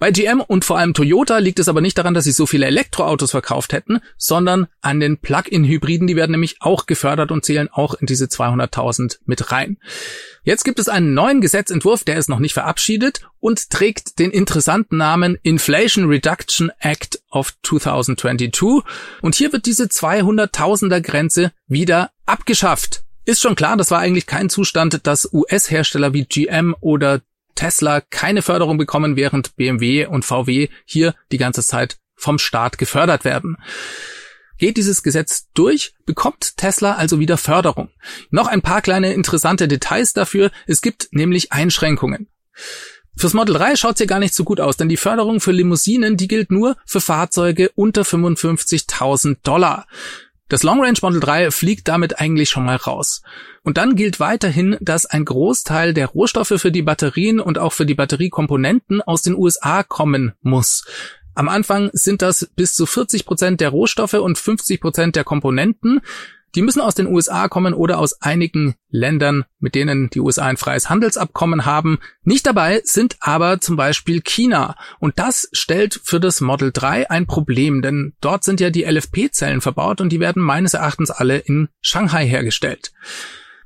Bei 0.00 0.12
GM 0.12 0.40
und 0.40 0.64
vor 0.64 0.78
allem 0.78 0.94
Toyota 0.94 1.36
liegt 1.36 1.58
es 1.58 1.68
aber 1.68 1.82
nicht 1.82 1.98
daran, 1.98 2.14
dass 2.14 2.24
sie 2.24 2.32
so 2.32 2.46
viele 2.46 2.64
Elektroautos 2.64 3.32
verkauft 3.32 3.74
hätten, 3.74 4.00
sondern 4.16 4.66
an 4.80 4.98
den 4.98 5.18
Plug-in-Hybriden. 5.18 6.06
Die 6.06 6.16
werden 6.16 6.30
nämlich 6.30 6.56
auch 6.60 6.86
gefördert 6.86 7.30
und 7.30 7.44
zählen 7.44 7.68
auch 7.70 7.92
in 7.92 8.06
diese 8.06 8.24
200.000 8.24 9.18
mit 9.26 9.52
rein. 9.52 9.76
Jetzt 10.42 10.64
gibt 10.64 10.78
es 10.78 10.88
einen 10.88 11.12
neuen 11.12 11.42
Gesetzentwurf, 11.42 12.02
der 12.02 12.16
ist 12.16 12.30
noch 12.30 12.38
nicht 12.38 12.54
verabschiedet 12.54 13.28
und 13.40 13.68
trägt 13.68 14.18
den 14.18 14.30
interessanten 14.30 14.96
Namen 14.96 15.36
Inflation 15.42 16.06
Reduction 16.06 16.72
Act 16.78 17.20
of 17.30 17.52
2022. 17.62 18.82
Und 19.20 19.34
hier 19.34 19.52
wird 19.52 19.66
diese 19.66 19.84
200.000er 19.84 21.02
Grenze 21.02 21.52
wieder 21.66 22.10
abgeschafft. 22.24 23.04
Ist 23.26 23.42
schon 23.42 23.54
klar, 23.54 23.76
das 23.76 23.90
war 23.90 23.98
eigentlich 23.98 24.26
kein 24.26 24.48
Zustand, 24.48 25.06
dass 25.06 25.30
US-Hersteller 25.30 26.14
wie 26.14 26.24
GM 26.24 26.74
oder 26.80 27.20
Tesla 27.54 28.00
keine 28.00 28.42
Förderung 28.42 28.78
bekommen, 28.78 29.16
während 29.16 29.56
BMW 29.56 30.06
und 30.06 30.24
VW 30.24 30.68
hier 30.84 31.14
die 31.32 31.38
ganze 31.38 31.62
Zeit 31.62 31.98
vom 32.16 32.38
Staat 32.38 32.78
gefördert 32.78 33.24
werden. 33.24 33.56
Geht 34.58 34.76
dieses 34.76 35.02
Gesetz 35.02 35.48
durch, 35.54 35.94
bekommt 36.04 36.58
Tesla 36.58 36.94
also 36.94 37.18
wieder 37.18 37.38
Förderung. 37.38 37.88
Noch 38.30 38.46
ein 38.46 38.60
paar 38.60 38.82
kleine 38.82 39.14
interessante 39.14 39.68
Details 39.68 40.12
dafür. 40.12 40.50
Es 40.66 40.82
gibt 40.82 41.08
nämlich 41.12 41.50
Einschränkungen. 41.50 42.28
Fürs 43.16 43.34
Model 43.34 43.54
3 43.54 43.76
schaut's 43.76 43.98
hier 43.98 44.06
gar 44.06 44.18
nicht 44.18 44.34
so 44.34 44.44
gut 44.44 44.60
aus, 44.60 44.76
denn 44.76 44.88
die 44.88 44.96
Förderung 44.96 45.40
für 45.40 45.52
Limousinen, 45.52 46.16
die 46.16 46.28
gilt 46.28 46.50
nur 46.50 46.76
für 46.86 47.00
Fahrzeuge 47.00 47.70
unter 47.74 48.02
55.000 48.02 49.38
Dollar. 49.42 49.86
Das 50.50 50.64
Long 50.64 50.82
Range 50.82 50.98
Model 51.00 51.20
3 51.20 51.52
fliegt 51.52 51.86
damit 51.86 52.20
eigentlich 52.20 52.50
schon 52.50 52.64
mal 52.64 52.74
raus. 52.74 53.22
Und 53.62 53.78
dann 53.78 53.94
gilt 53.94 54.18
weiterhin, 54.18 54.76
dass 54.80 55.06
ein 55.06 55.24
Großteil 55.24 55.94
der 55.94 56.08
Rohstoffe 56.08 56.54
für 56.56 56.72
die 56.72 56.82
Batterien 56.82 57.38
und 57.38 57.56
auch 57.56 57.72
für 57.72 57.86
die 57.86 57.94
Batteriekomponenten 57.94 59.00
aus 59.00 59.22
den 59.22 59.36
USA 59.36 59.84
kommen 59.84 60.32
muss. 60.42 60.84
Am 61.36 61.48
Anfang 61.48 61.90
sind 61.92 62.20
das 62.20 62.50
bis 62.56 62.74
zu 62.74 62.86
40 62.86 63.26
Prozent 63.26 63.60
der 63.60 63.68
Rohstoffe 63.68 64.14
und 64.14 64.38
50 64.38 64.80
Prozent 64.80 65.14
der 65.14 65.22
Komponenten. 65.22 66.00
Die 66.54 66.62
müssen 66.62 66.80
aus 66.80 66.94
den 66.94 67.06
USA 67.06 67.48
kommen 67.48 67.74
oder 67.74 67.98
aus 67.98 68.20
einigen 68.20 68.74
Ländern, 68.88 69.44
mit 69.58 69.74
denen 69.74 70.10
die 70.10 70.20
USA 70.20 70.46
ein 70.46 70.56
freies 70.56 70.90
Handelsabkommen 70.90 71.64
haben. 71.64 71.98
Nicht 72.24 72.46
dabei 72.46 72.82
sind 72.84 73.16
aber 73.20 73.60
zum 73.60 73.76
Beispiel 73.76 74.20
China. 74.20 74.76
Und 74.98 75.18
das 75.18 75.48
stellt 75.52 76.00
für 76.02 76.18
das 76.18 76.40
Model 76.40 76.72
3 76.72 77.10
ein 77.10 77.26
Problem, 77.26 77.82
denn 77.82 78.14
dort 78.20 78.42
sind 78.42 78.60
ja 78.60 78.70
die 78.70 78.84
LFP-Zellen 78.84 79.60
verbaut 79.60 80.00
und 80.00 80.10
die 80.10 80.20
werden 80.20 80.42
meines 80.42 80.74
Erachtens 80.74 81.10
alle 81.10 81.38
in 81.38 81.68
Shanghai 81.80 82.26
hergestellt. 82.26 82.92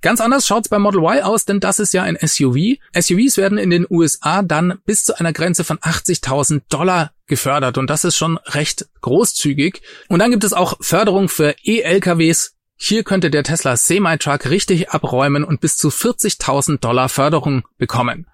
Ganz 0.05 0.21
anders 0.21 0.47
schaut's 0.47 0.69
bei 0.69 0.79
Model 0.79 1.01
Y 1.01 1.23
aus, 1.23 1.47
denn 1.47 1.61
das 1.61 1.79
ist 1.79 1.95
ja 1.95 2.03
ein 2.03 2.19
SUV. 2.21 2.77
SUVs 2.95 3.39
werden 3.39 3.57
in 3.57 3.71
den 3.71 3.87
USA 3.89 4.43
dann 4.43 4.79
bis 4.85 5.03
zu 5.05 5.19
einer 5.19 5.33
Grenze 5.33 5.65
von 5.65 5.79
80.000 5.79 6.61
Dollar 6.69 7.13
gefördert 7.27 7.79
und 7.79 7.89
das 7.89 8.05
ist 8.05 8.19
schon 8.19 8.37
recht 8.37 8.87
großzügig. 9.01 9.81
Und 10.11 10.19
dann 10.19 10.31
gibt 10.31 10.45
es 10.45 10.53
auch 10.53 10.77
Förderung 10.81 11.31
für 11.31 11.57
E-LKWs 11.65 12.55
hier 12.87 13.05
könnte 13.05 13.31
der 13.31 13.45
Tesla 13.45 13.77
Semi-Truck 13.77 14.51
richtig 14.51 14.91
abräumen 14.91 15.45
und 15.45 15.61
bis 15.61 15.77
zu 15.77 15.89
40.000 15.89 16.81
Dollar 16.81 17.09
Förderung 17.09 17.63
bekommen. 17.79 18.27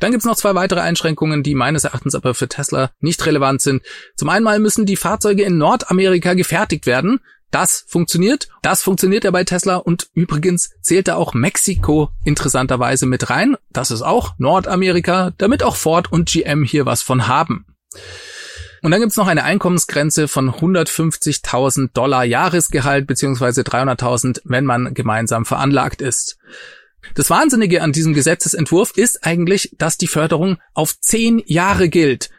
Dann 0.00 0.10
gibt's 0.10 0.26
noch 0.26 0.36
zwei 0.36 0.56
weitere 0.56 0.80
Einschränkungen, 0.80 1.44
die 1.44 1.54
meines 1.54 1.84
Erachtens 1.84 2.16
aber 2.16 2.34
für 2.34 2.48
Tesla 2.48 2.90
nicht 2.98 3.24
relevant 3.26 3.60
sind. 3.60 3.82
Zum 4.16 4.28
einen 4.28 4.60
müssen 4.60 4.86
die 4.86 4.96
Fahrzeuge 4.96 5.44
in 5.44 5.56
Nordamerika 5.56 6.34
gefertigt 6.34 6.86
werden. 6.86 7.20
Das 7.52 7.84
funktioniert. 7.86 8.48
Das 8.62 8.82
funktioniert 8.82 9.22
ja 9.22 9.30
bei 9.30 9.44
Tesla 9.44 9.76
und 9.76 10.08
übrigens 10.14 10.70
zählt 10.80 11.06
da 11.06 11.14
auch 11.14 11.34
Mexiko 11.34 12.08
interessanterweise 12.24 13.06
mit 13.06 13.30
rein. 13.30 13.56
Das 13.70 13.92
ist 13.92 14.02
auch 14.02 14.34
Nordamerika, 14.38 15.32
damit 15.38 15.62
auch 15.62 15.76
Ford 15.76 16.10
und 16.10 16.28
GM 16.28 16.64
hier 16.64 16.86
was 16.86 17.02
von 17.02 17.28
haben. 17.28 17.66
Und 18.82 18.90
dann 18.90 19.00
gibt's 19.00 19.16
noch 19.16 19.28
eine 19.28 19.44
Einkommensgrenze 19.44 20.26
von 20.26 20.50
150.000 20.50 21.90
Dollar 21.94 22.24
Jahresgehalt 22.24 23.06
beziehungsweise 23.06 23.62
300.000, 23.62 24.42
wenn 24.44 24.64
man 24.64 24.92
gemeinsam 24.92 25.44
veranlagt 25.44 26.02
ist. 26.02 26.38
Das 27.14 27.30
Wahnsinnige 27.30 27.82
an 27.82 27.92
diesem 27.92 28.12
Gesetzesentwurf 28.12 28.92
ist 28.96 29.24
eigentlich, 29.24 29.74
dass 29.78 29.98
die 29.98 30.08
Förderung 30.08 30.58
auf 30.74 30.98
zehn 31.00 31.42
Jahre 31.46 31.88
gilt. 31.88 32.30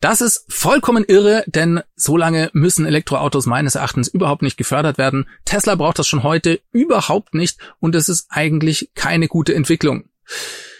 Das 0.00 0.20
ist 0.20 0.44
vollkommen 0.48 1.04
irre, 1.04 1.44
denn 1.46 1.80
so 1.94 2.18
lange 2.18 2.50
müssen 2.52 2.84
Elektroautos 2.84 3.46
meines 3.46 3.74
Erachtens 3.74 4.08
überhaupt 4.08 4.42
nicht 4.42 4.58
gefördert 4.58 4.98
werden. 4.98 5.26
Tesla 5.46 5.74
braucht 5.74 5.98
das 5.98 6.06
schon 6.06 6.22
heute 6.22 6.60
überhaupt 6.72 7.34
nicht 7.34 7.58
und 7.80 7.94
es 7.94 8.10
ist 8.10 8.26
eigentlich 8.28 8.90
keine 8.94 9.28
gute 9.28 9.54
Entwicklung. 9.54 10.04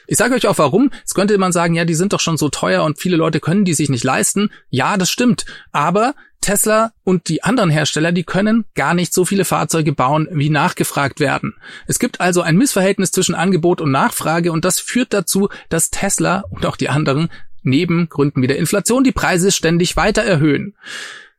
Ich 0.06 0.16
sage 0.16 0.34
euch 0.34 0.46
auch 0.46 0.58
warum. 0.58 0.90
Jetzt 0.98 1.14
könnte 1.14 1.36
man 1.38 1.52
sagen, 1.52 1.74
ja, 1.74 1.84
die 1.84 1.94
sind 1.94 2.12
doch 2.12 2.20
schon 2.20 2.36
so 2.36 2.48
teuer 2.48 2.84
und 2.84 2.98
viele 2.98 3.16
Leute 3.16 3.40
können 3.40 3.64
die 3.64 3.74
sich 3.74 3.88
nicht 3.88 4.04
leisten. 4.04 4.50
Ja, 4.70 4.96
das 4.96 5.10
stimmt. 5.10 5.44
Aber 5.72 6.14
Tesla 6.40 6.92
und 7.02 7.28
die 7.28 7.42
anderen 7.42 7.70
Hersteller, 7.70 8.12
die 8.12 8.24
können 8.24 8.66
gar 8.74 8.94
nicht 8.94 9.12
so 9.12 9.24
viele 9.24 9.44
Fahrzeuge 9.44 9.92
bauen, 9.92 10.28
wie 10.30 10.50
nachgefragt 10.50 11.18
werden. 11.18 11.54
Es 11.86 11.98
gibt 11.98 12.20
also 12.20 12.40
ein 12.40 12.56
Missverhältnis 12.56 13.10
zwischen 13.10 13.34
Angebot 13.34 13.80
und 13.80 13.90
Nachfrage 13.90 14.52
und 14.52 14.64
das 14.64 14.78
führt 14.78 15.12
dazu, 15.12 15.48
dass 15.70 15.90
Tesla 15.90 16.44
und 16.50 16.64
auch 16.64 16.76
die 16.76 16.88
anderen 16.88 17.30
neben 17.62 18.08
Gründen 18.08 18.42
wie 18.42 18.46
der 18.46 18.58
Inflation 18.58 19.02
die 19.02 19.12
Preise 19.12 19.50
ständig 19.50 19.96
weiter 19.96 20.22
erhöhen. 20.22 20.76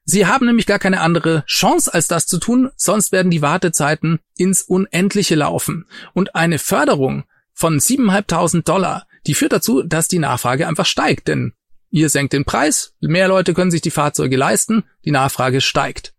Sie 0.03 0.25
haben 0.25 0.45
nämlich 0.45 0.65
gar 0.65 0.79
keine 0.79 1.01
andere 1.01 1.43
Chance, 1.47 1.93
als 1.93 2.07
das 2.07 2.27
zu 2.27 2.37
tun, 2.37 2.69
sonst 2.75 3.11
werden 3.11 3.31
die 3.31 3.41
Wartezeiten 3.41 4.19
ins 4.37 4.61
Unendliche 4.61 5.35
laufen. 5.35 5.85
Und 6.13 6.35
eine 6.35 6.59
Förderung 6.59 7.23
von 7.57 7.79
7.500 7.79 8.61
Dollar, 8.61 9.07
die 9.25 9.33
führt 9.33 9.51
dazu, 9.51 9.81
dass 9.81 10.07
die 10.07 10.19
Nachfrage 10.19 10.67
einfach 10.67 10.85
steigt, 10.85 11.27
denn 11.27 11.53
ihr 11.89 12.09
senkt 12.09 12.33
den 12.33 12.45
Preis, 12.45 12.93
mehr 12.99 13.27
Leute 13.27 13.55
können 13.55 13.71
sich 13.71 13.81
die 13.81 13.89
Fahrzeuge 13.89 14.37
leisten, 14.37 14.83
die 15.05 15.11
Nachfrage 15.11 15.59
steigt. 15.59 16.13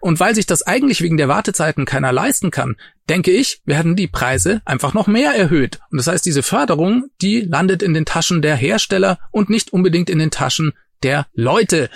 Und 0.00 0.18
weil 0.18 0.34
sich 0.34 0.46
das 0.46 0.62
eigentlich 0.62 1.00
wegen 1.00 1.16
der 1.16 1.28
Wartezeiten 1.28 1.84
keiner 1.84 2.10
leisten 2.10 2.50
kann, 2.50 2.74
denke 3.08 3.30
ich, 3.30 3.62
werden 3.64 3.94
die 3.94 4.08
Preise 4.08 4.62
einfach 4.64 4.94
noch 4.94 5.06
mehr 5.06 5.30
erhöht. 5.30 5.78
Und 5.92 5.98
das 5.98 6.08
heißt, 6.08 6.26
diese 6.26 6.42
Förderung, 6.42 7.04
die 7.22 7.42
landet 7.42 7.80
in 7.80 7.94
den 7.94 8.04
Taschen 8.04 8.42
der 8.42 8.56
Hersteller 8.56 9.20
und 9.30 9.50
nicht 9.50 9.72
unbedingt 9.72 10.10
in 10.10 10.18
den 10.18 10.32
Taschen 10.32 10.72
der 11.04 11.28
Leute. 11.34 11.88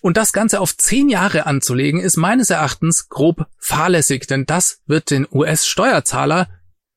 Und 0.00 0.16
das 0.16 0.32
Ganze 0.32 0.58
auf 0.58 0.76
zehn 0.76 1.08
Jahre 1.08 1.46
anzulegen, 1.46 2.00
ist 2.00 2.16
meines 2.16 2.50
Erachtens 2.50 3.08
grob 3.08 3.46
fahrlässig, 3.58 4.26
denn 4.26 4.46
das 4.46 4.80
wird 4.86 5.12
den 5.12 5.28
US-Steuerzahler 5.30 6.48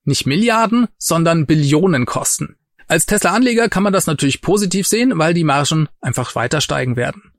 nicht 0.04 0.26
Milliarden, 0.26 0.88
sondern 0.98 1.46
Billionen 1.46 2.06
kosten. 2.06 2.56
Als 2.88 3.06
Tesla-Anleger 3.06 3.70
kann 3.70 3.84
man 3.84 3.94
das 3.94 4.08
natürlich 4.08 4.42
positiv 4.42 4.88
sehen, 4.88 5.14
weil 5.16 5.34
die 5.34 5.44
Margen 5.44 5.88
einfach 6.02 6.36
weiter 6.36 6.60
steigen 6.60 6.96
werden. 6.96 7.32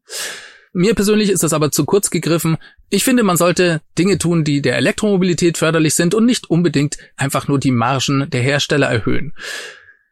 Mir 0.72 0.94
persönlich 0.94 1.30
ist 1.30 1.42
das 1.42 1.52
aber 1.52 1.72
zu 1.72 1.84
kurz 1.84 2.10
gegriffen. 2.10 2.56
Ich 2.88 3.02
finde, 3.02 3.24
man 3.24 3.36
sollte 3.36 3.80
Dinge 3.98 4.18
tun, 4.18 4.44
die 4.44 4.62
der 4.62 4.76
Elektromobilität 4.76 5.58
förderlich 5.58 5.94
sind 5.94 6.14
und 6.14 6.26
nicht 6.26 6.48
unbedingt 6.48 6.98
einfach 7.16 7.48
nur 7.48 7.58
die 7.58 7.72
Margen 7.72 8.30
der 8.30 8.42
Hersteller 8.42 8.86
erhöhen. 8.86 9.34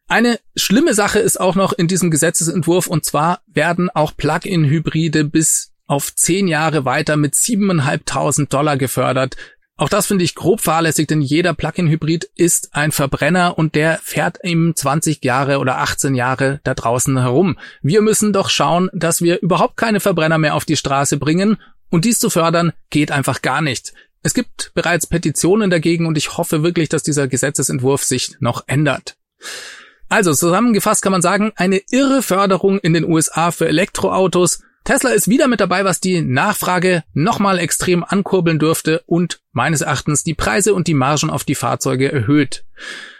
Eine 0.09 0.40
schlimme 0.57 0.95
Sache 0.95 1.21
ist 1.21 1.38
auch 1.38 1.55
noch 1.55 1.73
in 1.73 1.87
diesem 1.87 2.11
Gesetzesentwurf 2.11 2.88
und 2.88 3.05
zwar 3.05 3.43
werden 3.47 3.90
auch 3.90 4.17
Plug-in-Hybride 4.17 5.25
bis 5.25 5.73
auf 5.87 6.14
zehn 6.14 6.49
Jahre 6.49 6.85
weiter 6.85 7.17
mit 7.17 7.35
7.500 7.35 8.49
Dollar 8.49 8.76
gefördert. 8.76 9.37
Auch 9.78 9.88
das 9.88 10.06
finde 10.06 10.25
ich 10.25 10.35
grob 10.35 10.61
fahrlässig, 10.61 11.06
denn 11.06 11.20
jeder 11.20 11.54
Plug-in-Hybrid 11.54 12.28
ist 12.35 12.75
ein 12.75 12.90
Verbrenner 12.90 13.56
und 13.56 13.76
der 13.76 14.00
fährt 14.02 14.38
eben 14.42 14.75
20 14.75 15.25
Jahre 15.25 15.61
oder 15.61 15.78
18 15.78 16.16
Jahre 16.16 16.58
da 16.64 16.75
draußen 16.75 17.16
herum. 17.16 17.56
Wir 17.80 18.02
müssen 18.02 18.32
doch 18.32 18.50
schauen, 18.50 18.90
dass 18.92 19.23
wir 19.23 19.40
überhaupt 19.40 19.76
keine 19.76 20.00
Verbrenner 20.00 20.37
mehr 20.37 20.56
auf 20.56 20.64
die 20.64 20.76
Straße 20.76 21.16
bringen 21.16 21.58
und 21.90 22.04
dies 22.04 22.18
zu 22.18 22.28
fördern 22.28 22.73
geht 22.90 23.12
einfach 23.12 23.40
gar 23.40 23.62
nicht. 23.62 23.94
Es 24.25 24.35
gibt 24.35 24.73
bereits 24.75 25.06
Petitionen 25.06 25.70
dagegen 25.70 26.06
und 26.06 26.18
ich 26.18 26.37
hoffe 26.37 26.64
wirklich, 26.64 26.88
dass 26.88 27.04
dieser 27.04 27.28
Gesetzesentwurf 27.28 28.02
sich 28.02 28.35
noch 28.40 28.64
ändert. 28.66 29.16
Also 30.08 30.35
zusammengefasst 30.35 31.02
kann 31.02 31.12
man 31.12 31.23
sagen, 31.23 31.52
eine 31.54 31.80
irre 31.90 32.23
Förderung 32.23 32.80
in 32.80 32.94
den 32.94 33.04
USA 33.04 33.52
für 33.52 33.68
Elektroautos, 33.68 34.61
Tesla 34.88 35.11
ist 35.11 35.28
wieder 35.28 35.49
mit 35.49 35.61
dabei, 35.61 35.85
was 35.85 36.00
die 36.00 36.23
Nachfrage 36.23 37.04
nochmal 37.12 37.59
extrem 37.59 38.02
ankurbeln 38.02 38.59
dürfte 38.59 39.02
und 39.04 39.42
meines 39.52 39.83
Erachtens 39.83 40.25
die 40.25 40.33
Preise 40.33 40.73
und 40.73 40.87
die 40.87 40.95
Margen 40.95 41.28
auf 41.28 41.45
die 41.45 41.54
Fahrzeuge 41.54 42.11
erhöht. 42.11 42.64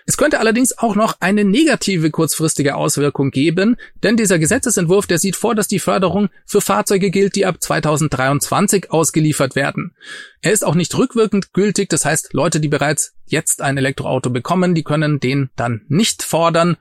Es 0.07 0.17
könnte 0.17 0.41
allerdings 0.41 0.79
auch 0.79 0.95
noch 0.95 1.21
eine 1.21 1.45
negative 1.45 2.11
kurzfristige 2.11 2.75
Auswirkung 2.75 3.31
geben, 3.31 3.77
denn 4.03 4.17
dieser 4.17 4.39
Gesetzesentwurf, 4.39 5.07
der 5.07 5.19
sieht 5.19 5.37
vor, 5.37 5.55
dass 5.55 5.69
die 5.69 5.79
Förderung 5.79 6.31
für 6.47 6.63
Fahrzeuge 6.63 7.11
gilt, 7.11 7.37
die 7.37 7.45
ab 7.45 7.57
2023 7.61 8.91
ausgeliefert 8.91 9.55
werden. 9.55 9.95
Er 10.41 10.53
ist 10.53 10.65
auch 10.65 10.75
nicht 10.75 10.97
rückwirkend 10.97 11.53
gültig, 11.53 11.91
das 11.91 12.07
heißt, 12.07 12.33
Leute, 12.33 12.61
die 12.61 12.69
bereits 12.69 13.13
jetzt 13.27 13.61
ein 13.61 13.77
Elektroauto 13.77 14.31
bekommen, 14.31 14.75
die 14.75 14.85
können 14.85 15.21
den 15.21 15.51
dann 15.55 15.83
nicht 15.89 16.23
fordern. 16.23 16.79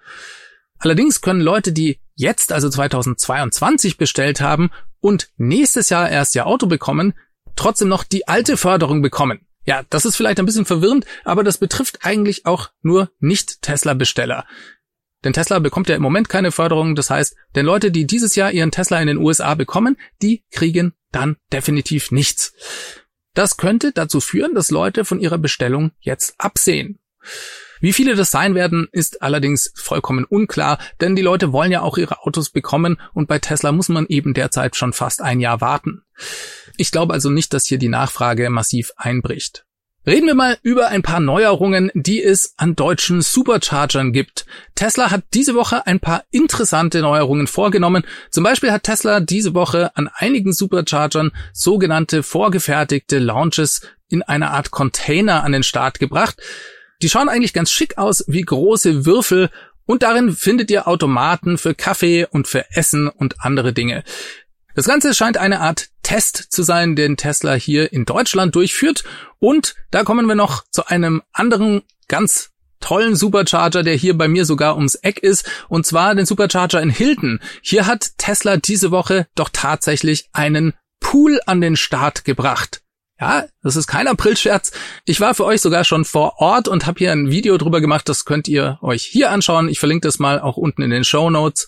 Allerdings 0.80 1.20
können 1.20 1.42
Leute, 1.42 1.74
die 1.74 2.00
jetzt 2.18 2.52
also 2.52 2.70
2022 2.70 3.98
bestellt 3.98 4.42
haben 4.42 4.72
und 5.00 5.30
nächstes 5.38 5.90
Jahr 5.90 6.10
erst 6.10 6.36
ihr 6.36 6.46
Auto 6.46 6.68
bekommen, 6.68 7.14
trotzdem 7.56 7.88
noch 7.88 8.04
die 8.04 8.28
alte 8.28 8.58
Förderung 8.58 9.02
bekommen. 9.02 9.48
Ja, 9.66 9.84
das 9.90 10.06
ist 10.06 10.16
vielleicht 10.16 10.40
ein 10.40 10.46
bisschen 10.46 10.66
verwirrend, 10.66 11.06
aber 11.24 11.44
das 11.44 11.58
betrifft 11.58 12.00
eigentlich 12.04 12.46
auch 12.46 12.72
nur 12.82 13.12
Nicht-Tesla-Besteller. 13.20 14.46
Denn 15.24 15.34
Tesla 15.34 15.60
bekommt 15.60 15.90
ja 15.90 15.96
im 15.96 16.02
Moment 16.02 16.30
keine 16.30 16.52
Förderung. 16.52 16.96
Das 16.96 17.10
heißt, 17.10 17.36
denn 17.56 17.66
Leute, 17.66 17.92
die 17.92 18.06
dieses 18.06 18.36
Jahr 18.36 18.52
ihren 18.52 18.72
Tesla 18.72 19.00
in 19.02 19.08
den 19.08 19.18
USA 19.18 19.56
bekommen, 19.56 19.98
die 20.22 20.44
kriegen 20.52 20.94
dann 21.12 21.38
definitiv 21.52 22.12
nichts. 22.12 22.54
Das 23.34 23.58
könnte 23.58 23.92
dazu 23.92 24.22
führen, 24.22 24.56
dass 24.56 24.72
Leute 24.72 25.06
von 25.06 25.20
ihrer 25.20 25.38
Bestellung 25.38 25.92
jetzt 26.00 26.36
absehen. 26.38 27.00
Wie 27.80 27.94
viele 27.94 28.16
das 28.16 28.32
sein 28.32 28.56
werden, 28.56 28.88
ist 28.92 29.22
allerdings 29.22 29.72
vollkommen 29.76 30.26
unklar, 30.26 30.80
denn 31.02 31.16
die 31.16 31.22
Leute 31.22 31.52
wollen 31.52 31.72
ja 31.72 31.82
auch 31.82 31.98
ihre 31.98 32.22
Autos 32.24 32.50
bekommen 32.50 33.00
und 33.14 33.28
bei 33.28 33.40
Tesla 33.40 33.72
muss 33.72 33.90
man 33.90 34.06
eben 34.08 34.34
derzeit 34.34 34.76
schon 34.76 34.94
fast 34.94 35.22
ein 35.22 35.40
Jahr 35.40 35.62
warten. 35.62 36.04
Ich 36.78 36.92
glaube 36.92 37.14
also 37.14 37.30
nicht, 37.30 37.54
dass 37.54 37.66
hier 37.66 37.78
die 37.78 37.90
Nachfrage 37.90 38.50
massiv 38.50 38.92
einbricht. 38.98 39.66
Reden 40.08 40.26
wir 40.26 40.36
mal 40.36 40.58
über 40.62 40.88
ein 40.88 41.02
paar 41.02 41.20
Neuerungen, 41.20 41.92
die 41.94 42.24
es 42.24 42.54
an 42.56 42.78
deutschen 42.78 43.22
Superchargern 43.22 44.14
gibt. 44.14 44.46
Tesla 44.74 45.12
hat 45.12 45.26
diese 45.34 45.54
Woche 45.54 45.86
ein 45.86 46.00
paar 46.00 46.24
interessante 46.32 47.02
Neuerungen 47.02 47.46
vorgenommen. 47.46 48.06
Zum 48.32 48.46
Beispiel 48.46 48.72
hat 48.72 48.84
Tesla 48.84 49.20
diese 49.20 49.54
Woche 49.54 49.92
an 49.98 50.10
einigen 50.14 50.54
Superchargern 50.54 51.34
sogenannte 51.52 52.24
vorgefertigte 52.24 53.20
Launches 53.20 53.82
in 54.08 54.24
einer 54.24 54.52
Art 54.52 54.72
Container 54.72 55.44
an 55.44 55.52
den 55.52 55.64
Start 55.64 56.00
gebracht. 56.00 56.42
Die 57.02 57.10
schauen 57.10 57.30
eigentlich 57.30 57.54
ganz 57.54 57.72
schick 57.72 57.98
aus 57.98 58.24
wie 58.28 58.42
große 58.42 59.06
Würfel 59.06 59.50
und 59.86 60.04
darin 60.04 60.36
findet 60.36 60.70
ihr 60.72 60.88
Automaten 60.88 61.58
für 61.58 61.74
Kaffee 61.74 62.26
und 62.26 62.48
für 62.48 62.66
Essen 62.72 63.08
und 63.08 63.36
andere 63.40 63.74
Dinge. 63.74 64.04
Das 64.76 64.86
Ganze 64.86 65.16
scheint 65.16 65.38
eine 65.38 65.62
Art 65.62 65.90
Test 66.04 66.52
zu 66.52 66.64
sein, 66.64 66.96
den 66.96 67.18
Tesla 67.18 67.54
hier 67.54 67.92
in 67.92 68.06
Deutschland 68.06 68.56
durchführt. 68.56 69.04
Und 69.40 69.76
da 69.92 70.04
kommen 70.04 70.26
wir 70.28 70.36
noch 70.36 70.64
zu 70.72 70.86
einem 70.88 71.24
anderen 71.34 71.82
ganz 72.08 72.52
tollen 72.80 73.16
Supercharger, 73.16 73.84
der 73.84 73.96
hier 73.96 74.18
bei 74.18 74.28
mir 74.28 74.46
sogar 74.46 74.76
ums 74.76 74.96
Eck 74.96 75.20
ist, 75.20 75.50
und 75.68 75.86
zwar 75.86 76.16
den 76.16 76.26
Supercharger 76.26 76.82
in 76.82 76.90
Hilton. 76.90 77.40
Hier 77.62 77.88
hat 77.88 78.18
Tesla 78.18 78.58
diese 78.58 78.92
Woche 78.92 79.28
doch 79.36 79.50
tatsächlich 79.52 80.30
einen 80.32 80.74
Pool 81.00 81.40
an 81.46 81.60
den 81.60 81.76
Start 81.76 82.24
gebracht. 82.24 82.82
Ja, 83.20 83.46
das 83.64 83.76
ist 83.76 83.88
kein 83.88 84.08
Aprilscherz. 84.08 84.72
Ich 85.06 85.20
war 85.20 85.34
für 85.34 85.46
euch 85.46 85.62
sogar 85.62 85.84
schon 85.84 86.06
vor 86.06 86.36
Ort 86.38 86.68
und 86.68 86.86
habe 86.86 87.00
hier 87.00 87.12
ein 87.12 87.32
Video 87.32 87.58
drüber 87.58 87.82
gemacht. 87.82 88.08
Das 88.10 88.26
könnt 88.26 88.48
ihr 88.48 88.78
euch 88.82 89.04
hier 89.04 89.32
anschauen. 89.32 89.70
Ich 89.70 89.80
verlinke 89.80 90.08
das 90.08 90.20
mal 90.20 90.40
auch 90.40 90.58
unten 90.58 90.84
in 90.84 90.92
den 90.92 91.04
Show 91.04 91.30
Notes. 91.30 91.68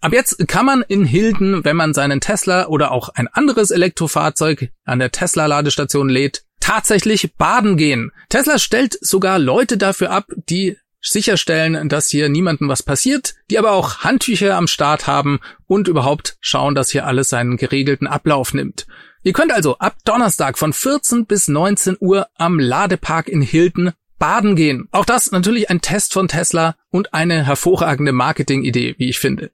Ab 0.00 0.12
jetzt 0.12 0.46
kann 0.46 0.66
man 0.66 0.82
in 0.82 1.04
Hilden, 1.04 1.64
wenn 1.64 1.76
man 1.76 1.94
seinen 1.94 2.20
Tesla 2.20 2.66
oder 2.66 2.92
auch 2.92 3.08
ein 3.08 3.26
anderes 3.26 3.70
Elektrofahrzeug 3.70 4.70
an 4.84 4.98
der 4.98 5.10
Tesla-Ladestation 5.10 6.08
lädt, 6.08 6.44
tatsächlich 6.60 7.34
baden 7.36 7.76
gehen. 7.76 8.12
Tesla 8.28 8.58
stellt 8.58 8.96
sogar 9.00 9.38
Leute 9.38 9.78
dafür 9.78 10.10
ab, 10.10 10.26
die 10.48 10.76
sicherstellen, 11.00 11.88
dass 11.88 12.08
hier 12.08 12.28
niemandem 12.28 12.68
was 12.68 12.82
passiert, 12.82 13.34
die 13.50 13.58
aber 13.58 13.72
auch 13.72 14.00
Handtücher 14.00 14.56
am 14.56 14.66
Start 14.66 15.06
haben 15.06 15.40
und 15.66 15.88
überhaupt 15.88 16.36
schauen, 16.40 16.74
dass 16.74 16.90
hier 16.90 17.06
alles 17.06 17.28
seinen 17.28 17.56
geregelten 17.56 18.06
Ablauf 18.06 18.54
nimmt. 18.54 18.86
Ihr 19.24 19.32
könnt 19.32 19.52
also 19.52 19.78
ab 19.78 19.96
Donnerstag 20.04 20.58
von 20.58 20.74
14 20.74 21.24
bis 21.24 21.48
19 21.48 21.96
Uhr 21.98 22.28
am 22.36 22.58
Ladepark 22.58 23.26
in 23.26 23.40
Hilton 23.40 23.92
baden 24.18 24.54
gehen. 24.54 24.86
Auch 24.92 25.06
das 25.06 25.32
natürlich 25.32 25.70
ein 25.70 25.80
Test 25.80 26.12
von 26.12 26.28
Tesla 26.28 26.76
und 26.90 27.14
eine 27.14 27.46
hervorragende 27.46 28.12
Marketingidee, 28.12 28.96
wie 28.98 29.08
ich 29.08 29.18
finde. 29.18 29.50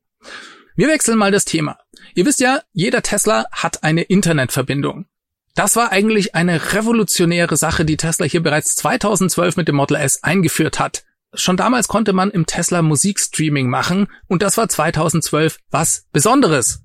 Wir 0.75 0.89
wechseln 0.89 1.19
mal 1.19 1.31
das 1.31 1.45
Thema. 1.45 1.79
Ihr 2.17 2.27
wisst 2.27 2.41
ja, 2.41 2.63
jeder 2.73 3.03
Tesla 3.03 3.47
hat 3.53 3.85
eine 3.85 4.03
Internetverbindung. 4.03 5.07
Das 5.55 5.77
war 5.77 5.93
eigentlich 5.93 6.35
eine 6.35 6.73
revolutionäre 6.73 7.57
Sache, 7.57 7.85
die 7.85 7.97
Tesla 7.97 8.27
hier 8.27 8.43
bereits 8.43 8.75
2012 8.75 9.57
mit 9.57 9.69
dem 9.69 9.77
Model 9.77 9.99
S 9.99 10.25
eingeführt 10.25 10.81
hat. 10.81 11.05
Schon 11.33 11.57
damals 11.57 11.87
konnte 11.87 12.13
man 12.13 12.33
im 12.33 12.47
Tesla 12.47 12.83
Musikstreaming 12.83 13.69
machen 13.69 14.09
und 14.27 14.43
das 14.43 14.57
war 14.57 14.69
2012 14.69 15.59
was 15.71 16.07
Besonderes. 16.13 16.83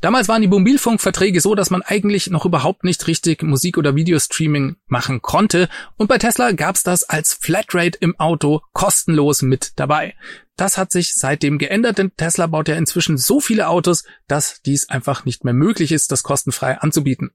Damals 0.00 0.28
waren 0.28 0.42
die 0.42 0.48
Mobilfunkverträge 0.48 1.40
so, 1.40 1.54
dass 1.54 1.70
man 1.70 1.82
eigentlich 1.82 2.28
noch 2.28 2.44
überhaupt 2.44 2.84
nicht 2.84 3.06
richtig 3.06 3.42
Musik- 3.42 3.78
oder 3.78 3.96
Videostreaming 3.96 4.76
machen 4.86 5.22
konnte 5.22 5.68
und 5.96 6.08
bei 6.08 6.18
Tesla 6.18 6.52
gab's 6.52 6.82
das 6.82 7.04
als 7.04 7.34
Flatrate 7.34 7.98
im 8.00 8.18
Auto 8.20 8.60
kostenlos 8.72 9.42
mit 9.42 9.72
dabei. 9.76 10.14
Das 10.56 10.78
hat 10.78 10.90
sich 10.90 11.14
seitdem 11.14 11.58
geändert, 11.58 11.98
denn 11.98 12.12
Tesla 12.16 12.46
baut 12.46 12.68
ja 12.68 12.76
inzwischen 12.76 13.18
so 13.18 13.40
viele 13.40 13.68
Autos, 13.68 14.04
dass 14.26 14.62
dies 14.62 14.88
einfach 14.88 15.24
nicht 15.24 15.44
mehr 15.44 15.54
möglich 15.54 15.92
ist, 15.92 16.12
das 16.12 16.22
kostenfrei 16.22 16.78
anzubieten. 16.78 17.30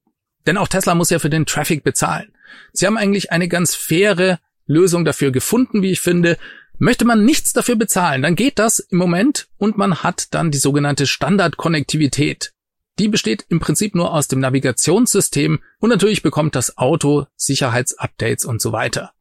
Denn 0.47 0.57
auch 0.57 0.67
Tesla 0.67 0.95
muss 0.95 1.11
ja 1.11 1.19
für 1.19 1.29
den 1.29 1.45
Traffic 1.45 1.83
bezahlen. 1.83 2.33
Sie 2.73 2.87
haben 2.87 2.97
eigentlich 2.97 3.31
eine 3.31 3.47
ganz 3.47 3.75
faire 3.75 4.39
Lösung 4.65 5.05
dafür 5.05 5.31
gefunden, 5.31 5.81
wie 5.81 5.91
ich 5.91 6.01
finde. 6.01 6.37
Möchte 6.83 7.05
man 7.05 7.23
nichts 7.23 7.53
dafür 7.53 7.75
bezahlen, 7.75 8.23
dann 8.23 8.33
geht 8.35 8.57
das 8.57 8.79
im 8.79 8.97
Moment 8.97 9.49
und 9.59 9.77
man 9.77 10.01
hat 10.01 10.33
dann 10.33 10.49
die 10.49 10.57
sogenannte 10.57 11.05
Standardkonnektivität. 11.05 12.53
Die 12.97 13.07
besteht 13.07 13.45
im 13.49 13.59
Prinzip 13.59 13.93
nur 13.93 14.11
aus 14.11 14.27
dem 14.27 14.39
Navigationssystem 14.39 15.59
und 15.77 15.89
natürlich 15.91 16.23
bekommt 16.23 16.55
das 16.55 16.79
Auto 16.79 17.27
Sicherheitsupdates 17.35 18.45
und 18.45 18.63
so 18.63 18.71
weiter. 18.71 19.11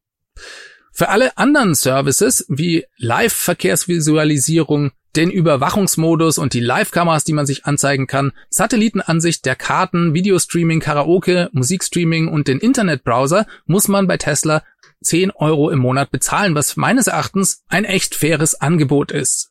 Für 0.90 1.10
alle 1.10 1.36
anderen 1.36 1.74
Services 1.74 2.46
wie 2.48 2.86
Live-Verkehrsvisualisierung, 2.96 4.92
den 5.14 5.30
Überwachungsmodus 5.30 6.38
und 6.38 6.54
die 6.54 6.60
Live-Kameras, 6.60 7.24
die 7.24 7.34
man 7.34 7.44
sich 7.44 7.66
anzeigen 7.66 8.06
kann, 8.06 8.32
Satellitenansicht 8.48 9.44
der 9.44 9.56
Karten, 9.56 10.14
Videostreaming, 10.14 10.80
Karaoke, 10.80 11.50
Musikstreaming 11.52 12.28
und 12.28 12.48
den 12.48 12.58
Internetbrowser 12.58 13.46
muss 13.66 13.86
man 13.86 14.06
bei 14.06 14.16
Tesla 14.16 14.62
10 15.02 15.30
Euro 15.30 15.70
im 15.70 15.78
Monat 15.78 16.10
bezahlen, 16.10 16.54
was 16.54 16.76
meines 16.76 17.06
Erachtens 17.06 17.62
ein 17.68 17.84
echt 17.84 18.14
faires 18.14 18.60
Angebot 18.60 19.12
ist. 19.12 19.50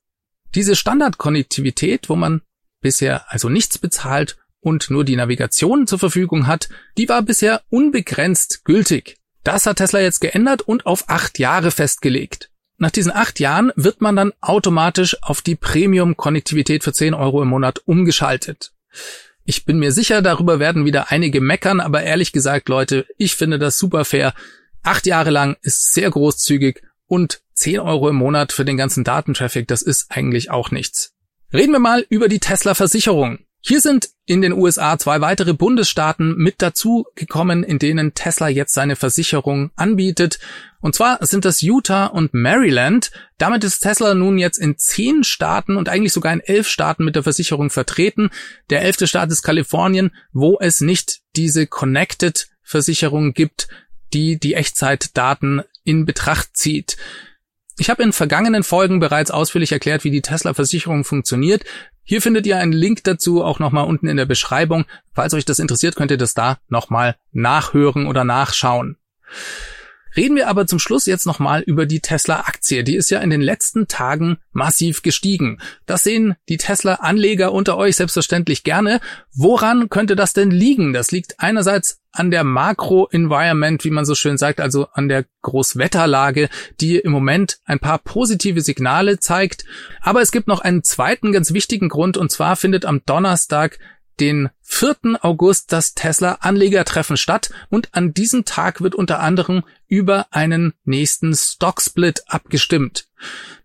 Diese 0.56 0.76
Standardkonnektivität, 0.76 2.10
wo 2.10 2.16
man 2.16 2.42
bisher 2.82 3.32
also 3.32 3.50
nichts 3.50 3.78
bezahlt 3.78 4.38
und 4.62 4.90
nur 4.90 5.06
die 5.06 5.16
Navigation 5.16 5.88
zur 5.88 6.00
Verfügung 6.00 6.48
hat, 6.48 6.70
die 6.98 7.10
war 7.10 7.22
bisher 7.22 7.62
unbegrenzt 7.70 8.66
gültig. 8.66 9.18
Das 9.44 9.66
hat 9.66 9.78
Tesla 9.78 10.00
jetzt 10.00 10.22
geändert 10.22 10.62
und 10.62 10.86
auf 10.86 11.06
acht 11.08 11.40
Jahre 11.40 11.72
festgelegt. 11.72 12.50
Nach 12.78 12.92
diesen 12.92 13.12
acht 13.12 13.40
Jahren 13.40 13.72
wird 13.76 14.02
man 14.02 14.16
dann 14.16 14.34
automatisch 14.42 15.22
auf 15.22 15.42
die 15.42 15.56
Premium-Konnektivität 15.56 16.84
für 16.84 16.94
10 16.94 17.14
Euro 17.14 17.42
im 17.42 17.50
Monat 17.50 17.82
umgeschaltet. 17.86 18.72
Ich 19.44 19.66
bin 19.66 19.80
mir 19.80 19.92
sicher, 19.92 20.22
darüber 20.22 20.60
werden 20.60 20.86
wieder 20.86 21.12
einige 21.12 21.42
meckern, 21.42 21.80
aber 21.80 22.04
ehrlich 22.04 22.32
gesagt, 22.32 22.70
Leute, 22.70 23.06
ich 23.18 23.36
finde 23.36 23.60
das 23.60 23.78
super 23.78 24.06
fair. 24.06 24.34
Acht 24.84 25.06
Jahre 25.06 25.30
lang 25.30 25.58
ist 25.62 25.94
sehr 25.94 26.10
großzügig 26.10 26.82
und 27.06 27.42
10 27.54 27.80
Euro 27.80 28.10
im 28.10 28.16
Monat 28.16 28.54
für 28.54 28.66
den 28.66 28.78
ganzen 28.78 29.04
Datentraffic, 29.04 29.68
das 29.68 29.82
ist 29.82 30.08
eigentlich 30.10 30.50
auch 30.50 30.72
nichts. 30.72 31.14
Reden 31.52 31.74
wir 31.74 31.80
mal 31.80 32.06
über 32.10 32.30
die 32.30 32.40
Tesla-Versicherung. 32.40 33.40
Hier 33.62 33.82
sind 33.82 34.10
in 34.26 34.42
den 34.42 34.54
USA 34.54 34.98
zwei 34.98 35.20
weitere 35.20 35.54
Bundesstaaten 35.54 36.38
mit 36.38 36.62
dazu 36.62 37.06
gekommen, 37.16 37.64
in 37.64 37.78
denen 37.78 38.14
Tesla 38.14 38.48
jetzt 38.48 38.74
seine 38.74 38.96
Versicherung 38.96 39.72
anbietet. 39.76 40.40
Und 40.80 40.96
zwar 40.96 41.26
sind 41.26 41.44
das 41.44 41.62
Utah 41.62 42.06
und 42.06 42.34
Maryland. 42.34 43.12
Damit 43.38 43.66
ist 43.66 43.82
Tesla 43.82 44.14
nun 44.14 44.38
jetzt 44.38 44.58
in 44.58 44.78
zehn 44.78 45.26
Staaten 45.26 45.76
und 45.76 45.90
eigentlich 45.90 46.14
sogar 46.14 46.32
in 46.32 46.40
elf 46.40 46.70
Staaten 46.70 47.04
mit 47.04 47.18
der 47.18 47.24
Versicherung 47.24 47.70
vertreten. 47.70 48.30
Der 48.70 48.82
elfte 48.82 49.08
Staat 49.08 49.30
ist 49.30 49.42
Kalifornien, 49.42 50.12
wo 50.32 50.58
es 50.62 50.80
nicht 50.80 51.20
diese 51.36 51.68
Connected 51.68 52.48
Versicherung 52.64 53.34
gibt, 53.34 53.68
die 54.14 54.40
die 54.40 54.54
Echtzeitdaten 54.54 55.64
in 55.84 56.06
Betracht 56.06 56.56
zieht. 56.56 56.98
Ich 57.78 57.90
habe 57.90 58.04
in 58.04 58.12
vergangenen 58.12 58.64
Folgen 58.64 59.00
bereits 59.00 59.32
ausführlich 59.32 59.72
erklärt, 59.72 60.04
wie 60.04 60.12
die 60.12 60.22
Tesla-Versicherung 60.22 61.06
funktioniert. 61.06 61.64
Hier 62.04 62.22
findet 62.22 62.46
ihr 62.46 62.58
einen 62.58 62.74
Link 62.74 63.04
dazu 63.06 63.44
auch 63.44 63.60
nochmal 63.60 63.86
unten 63.86 64.08
in 64.08 64.18
der 64.18 64.26
Beschreibung. 64.26 64.86
Falls 65.14 65.34
euch 65.34 65.46
das 65.46 65.60
interessiert, 65.60 65.96
könnt 65.96 66.12
ihr 66.12 66.18
das 66.18 66.34
da 66.34 66.60
nochmal 66.68 67.16
nachhören 67.32 68.08
oder 68.08 68.24
nachschauen. 68.24 68.98
Reden 70.16 70.36
wir 70.36 70.48
aber 70.48 70.68
zum 70.68 70.80
Schluss 70.80 71.06
jetzt 71.06 71.26
nochmal 71.26 71.62
über 71.62 71.86
die 71.86 72.00
Tesla-Aktie. 72.00 72.84
Die 72.84 72.96
ist 72.96 73.10
ja 73.12 73.20
in 73.20 73.30
den 73.30 73.42
letzten 73.42 73.88
Tagen 73.88 74.38
massiv 74.52 75.02
gestiegen. 75.02 75.60
Das 75.86 76.04
sehen 76.04 76.36
die 76.48 76.58
Tesla-Anleger 76.58 77.52
unter 77.52 77.78
euch 77.78 77.96
selbstverständlich 77.96 78.64
gerne. 78.64 79.00
Woran 79.34 79.90
könnte 79.90 80.16
das 80.16 80.34
denn 80.34 80.52
liegen? 80.52 80.94
Das 80.94 81.12
liegt 81.12 81.40
einerseits 81.40 82.00
an 82.12 82.32
der 82.32 82.44
Makro-Environment, 82.44 83.84
wie 83.84 83.92
man 83.92 84.06
so 84.06 84.16
schön 84.16 84.38
sagt, 84.38 84.60
also 84.60 84.88
an 84.94 85.08
der 85.10 85.26
Großwetterlage, 85.44 86.50
die 86.82 86.98
im 86.98 87.12
Moment 87.12 87.60
ein 87.66 87.80
paar 87.80 88.00
positive 88.00 88.62
Signale 88.62 89.20
zeigt. 89.20 89.66
Aber 90.02 90.22
es 90.22 90.32
gibt 90.32 90.48
noch 90.48 90.62
einen 90.62 90.84
zweiten 90.84 91.32
ganz 91.32 91.54
wichtigen 91.54 91.90
Grund, 91.90 92.18
und 92.18 92.32
zwar 92.32 92.56
findet 92.56 92.86
am 92.86 93.02
Donnerstag 93.06 93.80
den 94.20 94.50
4. 94.62 95.20
August 95.22 95.72
das 95.72 95.94
Tesla 95.94 96.38
Anlegertreffen 96.42 97.18
statt 97.18 97.52
und 97.70 97.90
an 97.94 98.14
diesem 98.14 98.46
Tag 98.46 98.82
wird 98.82 98.96
unter 98.96 99.20
anderem 99.20 99.64
über 99.88 100.28
einen 100.32 100.74
nächsten 100.86 101.34
Stocksplit 101.36 102.24
abgestimmt. 102.28 103.08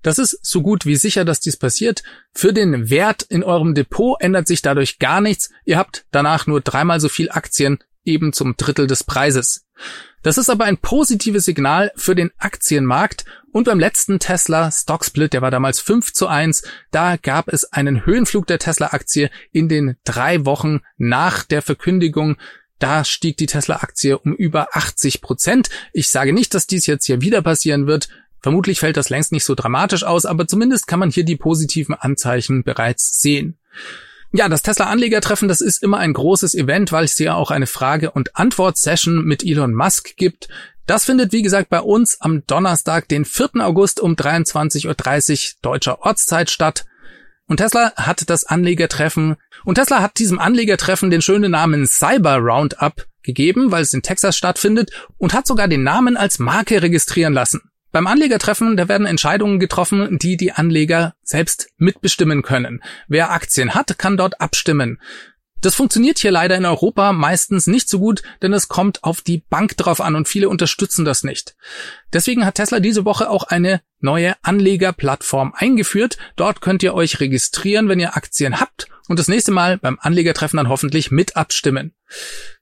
Das 0.02 0.18
ist 0.18 0.38
so 0.42 0.62
gut 0.62 0.86
wie 0.86 0.96
sicher, 0.96 1.24
dass 1.24 1.40
dies 1.40 1.56
passiert. 1.56 2.02
Für 2.32 2.52
den 2.52 2.90
Wert 2.90 3.22
in 3.22 3.42
eurem 3.42 3.74
Depot 3.74 4.20
ändert 4.20 4.46
sich 4.46 4.62
dadurch 4.62 4.98
gar 4.98 5.20
nichts. 5.20 5.50
Ihr 5.64 5.78
habt 5.78 6.06
danach 6.10 6.46
nur 6.46 6.60
dreimal 6.60 7.00
so 7.00 7.08
viel 7.08 7.30
Aktien, 7.30 7.78
eben 8.04 8.32
zum 8.32 8.56
Drittel 8.56 8.86
des 8.86 9.04
Preises. 9.04 9.66
Das 10.22 10.38
ist 10.38 10.48
aber 10.48 10.64
ein 10.64 10.78
positives 10.78 11.44
Signal 11.44 11.92
für 11.96 12.14
den 12.14 12.30
Aktienmarkt 12.38 13.24
und 13.54 13.64
beim 13.64 13.78
letzten 13.78 14.18
Tesla 14.18 14.72
Stocksplit, 14.72 15.32
der 15.32 15.42
war 15.42 15.52
damals 15.52 15.78
5 15.78 16.12
zu 16.12 16.26
1, 16.26 16.64
da 16.90 17.16
gab 17.16 17.48
es 17.48 17.72
einen 17.72 18.04
Höhenflug 18.04 18.48
der 18.48 18.58
Tesla-Aktie 18.58 19.30
in 19.52 19.68
den 19.68 19.96
drei 20.02 20.44
Wochen 20.44 20.80
nach 20.96 21.44
der 21.44 21.62
Verkündigung. 21.62 22.36
Da 22.80 23.04
stieg 23.04 23.36
die 23.36 23.46
Tesla-Aktie 23.46 24.18
um 24.18 24.34
über 24.34 24.68
80 24.72 25.20
Prozent. 25.20 25.70
Ich 25.92 26.08
sage 26.08 26.32
nicht, 26.32 26.52
dass 26.52 26.66
dies 26.66 26.86
jetzt 26.86 27.06
hier 27.06 27.20
wieder 27.20 27.42
passieren 27.42 27.86
wird. 27.86 28.08
Vermutlich 28.40 28.80
fällt 28.80 28.96
das 28.96 29.08
längst 29.08 29.30
nicht 29.30 29.44
so 29.44 29.54
dramatisch 29.54 30.02
aus, 30.02 30.26
aber 30.26 30.48
zumindest 30.48 30.88
kann 30.88 30.98
man 30.98 31.10
hier 31.10 31.24
die 31.24 31.36
positiven 31.36 31.94
Anzeichen 31.94 32.64
bereits 32.64 33.20
sehen. 33.20 33.56
Ja, 34.36 34.48
das 34.48 34.62
Tesla-Anlegertreffen, 34.62 35.46
das 35.46 35.60
ist 35.60 35.80
immer 35.80 35.98
ein 35.98 36.12
großes 36.12 36.56
Event, 36.56 36.90
weil 36.90 37.04
es 37.04 37.16
hier 37.16 37.36
auch 37.36 37.52
eine 37.52 37.68
Frage- 37.68 38.10
und 38.10 38.34
Antwort-Session 38.34 39.24
mit 39.24 39.44
Elon 39.44 39.72
Musk 39.72 40.16
gibt. 40.16 40.48
Das 40.86 41.04
findet, 41.04 41.30
wie 41.30 41.42
gesagt, 41.42 41.68
bei 41.70 41.78
uns 41.78 42.20
am 42.20 42.44
Donnerstag, 42.44 43.06
den 43.06 43.24
4. 43.24 43.60
August 43.60 44.00
um 44.00 44.16
23.30 44.16 44.88
Uhr 44.88 45.52
deutscher 45.62 46.00
Ortszeit 46.00 46.50
statt. 46.50 46.84
Und 47.46 47.58
Tesla 47.58 47.92
hat 47.94 48.28
das 48.28 48.42
Anlegertreffen, 48.42 49.36
und 49.64 49.76
Tesla 49.76 50.02
hat 50.02 50.18
diesem 50.18 50.40
Anlegertreffen 50.40 51.10
den 51.10 51.22
schönen 51.22 51.52
Namen 51.52 51.86
Cyber 51.86 52.38
Roundup 52.38 53.06
gegeben, 53.22 53.70
weil 53.70 53.84
es 53.84 53.94
in 53.94 54.02
Texas 54.02 54.36
stattfindet, 54.36 54.90
und 55.16 55.32
hat 55.32 55.46
sogar 55.46 55.68
den 55.68 55.84
Namen 55.84 56.16
als 56.16 56.40
Marke 56.40 56.82
registrieren 56.82 57.34
lassen. 57.34 57.60
Beim 57.94 58.08
Anlegertreffen, 58.08 58.76
da 58.76 58.88
werden 58.88 59.06
Entscheidungen 59.06 59.60
getroffen, 59.60 60.18
die 60.18 60.36
die 60.36 60.50
Anleger 60.50 61.14
selbst 61.22 61.68
mitbestimmen 61.76 62.42
können. 62.42 62.82
Wer 63.06 63.30
Aktien 63.30 63.76
hat, 63.76 64.00
kann 64.00 64.16
dort 64.16 64.40
abstimmen. 64.40 65.00
Das 65.64 65.74
funktioniert 65.74 66.18
hier 66.18 66.30
leider 66.30 66.56
in 66.56 66.66
Europa 66.66 67.14
meistens 67.14 67.66
nicht 67.66 67.88
so 67.88 67.98
gut, 67.98 68.22
denn 68.42 68.52
es 68.52 68.68
kommt 68.68 69.02
auf 69.02 69.22
die 69.22 69.38
Bank 69.48 69.78
drauf 69.78 70.02
an 70.02 70.14
und 70.14 70.28
viele 70.28 70.50
unterstützen 70.50 71.06
das 71.06 71.24
nicht. 71.24 71.56
Deswegen 72.12 72.44
hat 72.44 72.56
Tesla 72.56 72.80
diese 72.80 73.06
Woche 73.06 73.30
auch 73.30 73.44
eine 73.44 73.80
neue 73.98 74.34
Anlegerplattform 74.42 75.54
eingeführt. 75.56 76.18
Dort 76.36 76.60
könnt 76.60 76.82
ihr 76.82 76.92
euch 76.92 77.18
registrieren, 77.18 77.88
wenn 77.88 77.98
ihr 77.98 78.14
Aktien 78.14 78.60
habt 78.60 78.88
und 79.08 79.18
das 79.18 79.28
nächste 79.28 79.52
Mal 79.52 79.78
beim 79.78 79.98
Anlegertreffen 79.98 80.58
dann 80.58 80.68
hoffentlich 80.68 81.10
mit 81.10 81.34
abstimmen. 81.34 81.94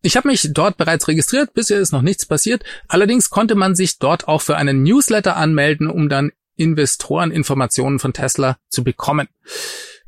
Ich 0.00 0.16
habe 0.16 0.28
mich 0.28 0.50
dort 0.52 0.76
bereits 0.76 1.08
registriert, 1.08 1.54
bisher 1.54 1.80
ist 1.80 1.90
noch 1.90 2.02
nichts 2.02 2.24
passiert. 2.24 2.62
Allerdings 2.86 3.30
konnte 3.30 3.56
man 3.56 3.74
sich 3.74 3.98
dort 3.98 4.28
auch 4.28 4.42
für 4.42 4.56
einen 4.56 4.84
Newsletter 4.84 5.34
anmelden, 5.34 5.90
um 5.90 6.08
dann 6.08 6.30
Investoreninformationen 6.54 7.98
von 7.98 8.12
Tesla 8.12 8.58
zu 8.68 8.84
bekommen. 8.84 9.26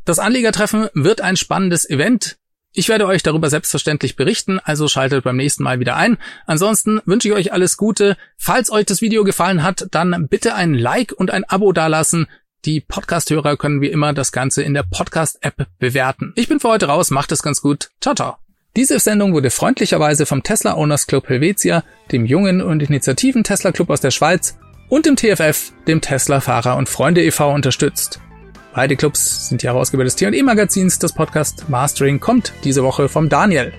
Das 0.04 0.20
Anlegertreffen 0.20 0.90
wird 0.94 1.22
ein 1.22 1.36
spannendes 1.36 1.90
Event. 1.90 2.38
Ich 2.76 2.88
werde 2.88 3.06
euch 3.06 3.22
darüber 3.22 3.48
selbstverständlich 3.50 4.16
berichten, 4.16 4.58
also 4.58 4.88
schaltet 4.88 5.22
beim 5.22 5.36
nächsten 5.36 5.62
Mal 5.62 5.78
wieder 5.78 5.94
ein. 5.94 6.18
Ansonsten 6.44 7.00
wünsche 7.06 7.28
ich 7.28 7.34
euch 7.34 7.52
alles 7.52 7.76
Gute. 7.76 8.16
Falls 8.36 8.72
euch 8.72 8.84
das 8.84 9.00
Video 9.00 9.22
gefallen 9.22 9.62
hat, 9.62 9.86
dann 9.92 10.26
bitte 10.28 10.56
ein 10.56 10.74
Like 10.74 11.12
und 11.16 11.30
ein 11.30 11.44
Abo 11.44 11.72
dalassen. 11.72 12.26
Die 12.64 12.80
Podcast-Hörer 12.80 13.56
können 13.56 13.80
wie 13.80 13.86
immer 13.86 14.12
das 14.12 14.32
Ganze 14.32 14.64
in 14.64 14.74
der 14.74 14.82
Podcast-App 14.82 15.68
bewerten. 15.78 16.32
Ich 16.34 16.48
bin 16.48 16.58
für 16.58 16.68
heute 16.68 16.86
raus, 16.86 17.12
macht 17.12 17.30
es 17.30 17.44
ganz 17.44 17.62
gut. 17.62 17.90
Ciao, 18.00 18.16
ciao. 18.16 18.38
Diese 18.74 18.98
Sendung 18.98 19.34
wurde 19.34 19.50
freundlicherweise 19.50 20.26
vom 20.26 20.42
Tesla 20.42 20.74
Owners 20.74 21.06
Club 21.06 21.28
Helvetia, 21.28 21.84
dem 22.10 22.26
jungen 22.26 22.60
und 22.60 22.82
initiativen 22.82 23.44
Tesla 23.44 23.70
Club 23.70 23.88
aus 23.90 24.00
der 24.00 24.10
Schweiz 24.10 24.58
und 24.88 25.06
dem 25.06 25.14
TFF, 25.14 25.72
dem 25.86 26.00
Tesla 26.00 26.40
Fahrer 26.40 26.76
und 26.76 26.88
Freunde 26.88 27.22
e.V. 27.22 27.52
unterstützt. 27.52 28.20
Beide 28.74 28.96
Clubs 28.96 29.48
sind 29.48 29.62
die 29.62 29.68
Herausgeber 29.68 30.02
des 30.02 30.16
T&E 30.16 30.42
Magazins. 30.42 30.98
Das 30.98 31.12
Podcast 31.12 31.68
Mastering 31.68 32.18
kommt 32.18 32.52
diese 32.64 32.82
Woche 32.82 33.08
vom 33.08 33.28
Daniel. 33.28 33.72